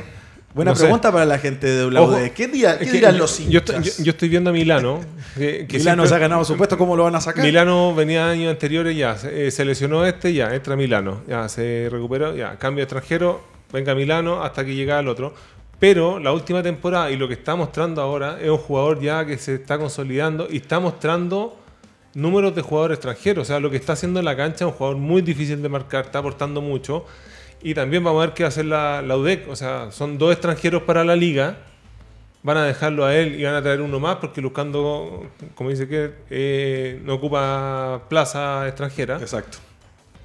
[0.54, 0.84] Buena no sé.
[0.84, 2.32] pregunta para la gente de UD.
[2.32, 3.62] ¿Qué, día- qué dirán yo- los hinchas?
[3.70, 5.00] estoy- yo- yo estoy viendo a Milano.
[5.38, 7.46] Que, que Milano siempre- se ha ganado su puesto, ¿cómo lo van a sacar?
[7.46, 11.88] Milano venía años anteriores, ya, se, eh, se lesionó este, ya, entra Milano, ya, se
[11.92, 15.34] recuperó, ya, cambio de extranjero, venga Milano hasta que llega el otro.
[15.80, 19.38] Pero la última temporada y lo que está mostrando ahora es un jugador ya que
[19.38, 21.58] se está consolidando y está mostrando
[22.14, 23.44] números de jugadores extranjeros.
[23.44, 25.70] O sea, lo que está haciendo en la cancha es un jugador muy difícil de
[25.70, 27.06] marcar, está aportando mucho.
[27.62, 29.48] Y también vamos a ver qué va a hacer la, la UDEC.
[29.50, 31.58] O sea, son dos extranjeros para la liga.
[32.44, 35.88] Van a dejarlo a él y van a traer uno más porque buscando, como dice
[35.88, 39.18] que eh, no ocupa plaza extranjera.
[39.20, 39.58] Exacto.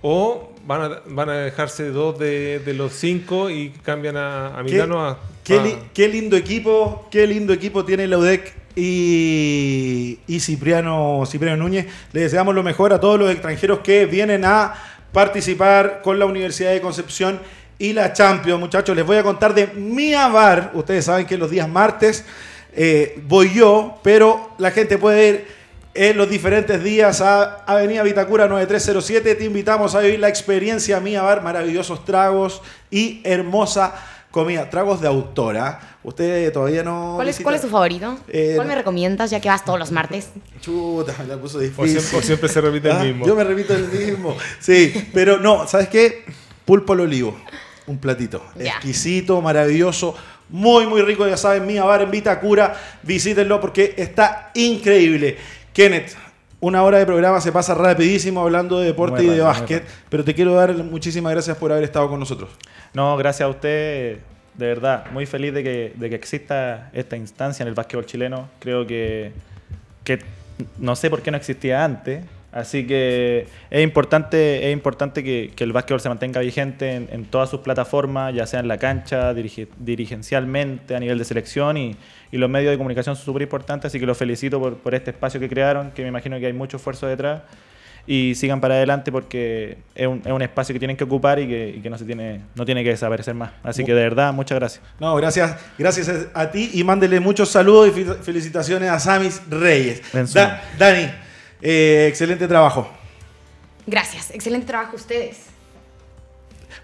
[0.02, 4.64] O van a, van a dejarse dos de, de los cinco y cambian a, a
[4.64, 8.52] ¿Qué- Milano a, Qué, a- li- qué lindo equipo, qué lindo equipo tiene la UDEC
[8.76, 11.86] y, y Cipriano, Cipriano Núñez.
[12.12, 14.74] Le deseamos lo mejor a todos los extranjeros que vienen a
[15.12, 17.40] participar con la Universidad de Concepción
[17.78, 18.58] y la Champions.
[18.60, 20.70] Muchachos, les voy a contar de Mia Bar.
[20.74, 22.24] Ustedes saben que los días martes
[22.72, 25.46] eh, voy yo, pero la gente puede ir
[25.94, 29.34] en los diferentes días a Avenida Vitacura 9307.
[29.36, 33.94] Te invitamos a vivir la experiencia Mía Bar, maravillosos tragos y hermosa
[34.34, 34.68] comida.
[34.68, 35.98] Tragos de autora.
[36.02, 37.12] Usted todavía no.
[37.14, 38.18] ¿Cuál es, visita- ¿Cuál es tu favorito?
[38.28, 40.28] Eh, ¿Cuál me recomiendas ya que vas todos los martes?
[40.60, 41.88] Chuta, me la puso difícil.
[41.88, 43.26] siempre, por siempre se repite Ah, el mismo.
[43.26, 44.36] Yo me repito el mismo.
[44.60, 46.24] Sí, pero no, ¿sabes qué?
[46.66, 47.38] Pulpo al olivo.
[47.86, 48.42] Un platito.
[48.58, 50.14] Exquisito, maravilloso.
[50.48, 52.74] Muy, muy rico, ya saben, Mía Bar en Vitacura.
[53.02, 55.36] Visítenlo porque está increíble.
[55.72, 56.12] Kenneth,
[56.64, 59.84] una hora de programa se pasa rapidísimo hablando de deporte Muy y de rápido, básquet,
[60.08, 62.50] pero te quiero dar muchísimas gracias por haber estado con nosotros.
[62.94, 64.18] No, gracias a usted,
[64.54, 68.48] de verdad, muy feliz de que, de que exista esta instancia en el básquetbol chileno.
[68.60, 69.32] Creo que,
[70.04, 70.20] que
[70.78, 72.24] no sé por qué no existía antes,
[72.54, 77.24] así que es importante, es importante que, que el básquetbol se mantenga vigente en, en
[77.26, 81.96] todas sus plataformas, ya sea en la cancha, dirige- dirigencialmente, a nivel de selección y,
[82.32, 85.10] y los medios de comunicación son súper importantes, así que los felicito por, por este
[85.10, 87.42] espacio que crearon, que me imagino que hay mucho esfuerzo detrás
[88.06, 91.48] y sigan para adelante porque es un, es un espacio que tienen que ocupar y
[91.48, 93.52] que, y que no se tiene no tiene que desaparecer más.
[93.62, 94.84] Así que de verdad, muchas gracias.
[95.00, 100.02] No, gracias, gracias a ti y mándele muchos saludos y felicitaciones a Samis Reyes.
[100.34, 101.08] Da- Dani,
[101.64, 102.88] eh, excelente trabajo.
[103.86, 105.46] Gracias, excelente trabajo ustedes.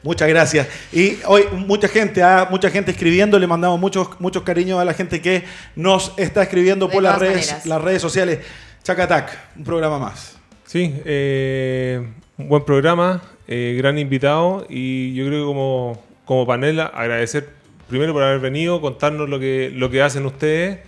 [0.03, 0.67] Muchas gracias.
[0.93, 4.95] Y hoy mucha gente, ah, mucha gente escribiendo, le mandamos muchos, muchos cariños a la
[4.95, 5.45] gente que
[5.77, 7.67] nos está escribiendo De por las redes, maneras.
[7.67, 8.39] las redes sociales.
[8.83, 10.39] Chacatac, un programa más.
[10.65, 12.03] Sí, eh,
[12.39, 17.51] un buen programa, eh, gran invitado y yo creo que como, como panel agradecer
[17.89, 20.79] primero por haber venido, contarnos lo que, lo que hacen ustedes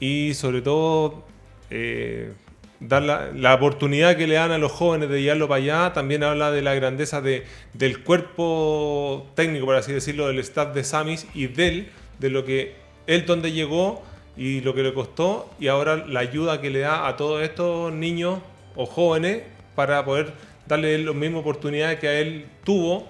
[0.00, 1.24] y sobre todo
[1.70, 2.32] eh,
[2.80, 5.92] dar la, la oportunidad que le dan a los jóvenes de llevarlo para allá.
[5.92, 10.84] También habla de la grandeza de, del cuerpo técnico, por así decirlo, del staff de
[10.84, 12.74] Samis y de él, de lo que
[13.06, 14.02] él donde llegó
[14.36, 17.92] y lo que le costó y ahora la ayuda que le da a todos estos
[17.92, 18.40] niños
[18.74, 19.42] o jóvenes
[19.74, 20.32] para poder
[20.66, 23.08] darle las mismas oportunidades que a él tuvo.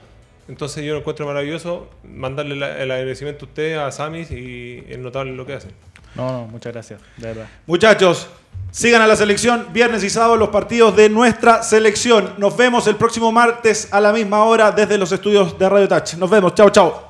[0.49, 4.99] Entonces yo lo encuentro maravilloso mandarle la- el agradecimiento a ustedes, a Samis y es
[4.99, 5.73] notable lo que hacen.
[6.15, 7.49] No, no, muchas gracias, de verdad.
[7.67, 8.29] Muchachos,
[8.77, 9.69] sigan a la selección.
[9.73, 12.35] Viernes y sábado los partidos de nuestra selección.
[12.37, 16.15] Nos vemos el próximo martes a la misma hora desde los estudios de Radio Touch.
[16.15, 16.55] Nos vemos.
[16.55, 17.06] Chao, chao.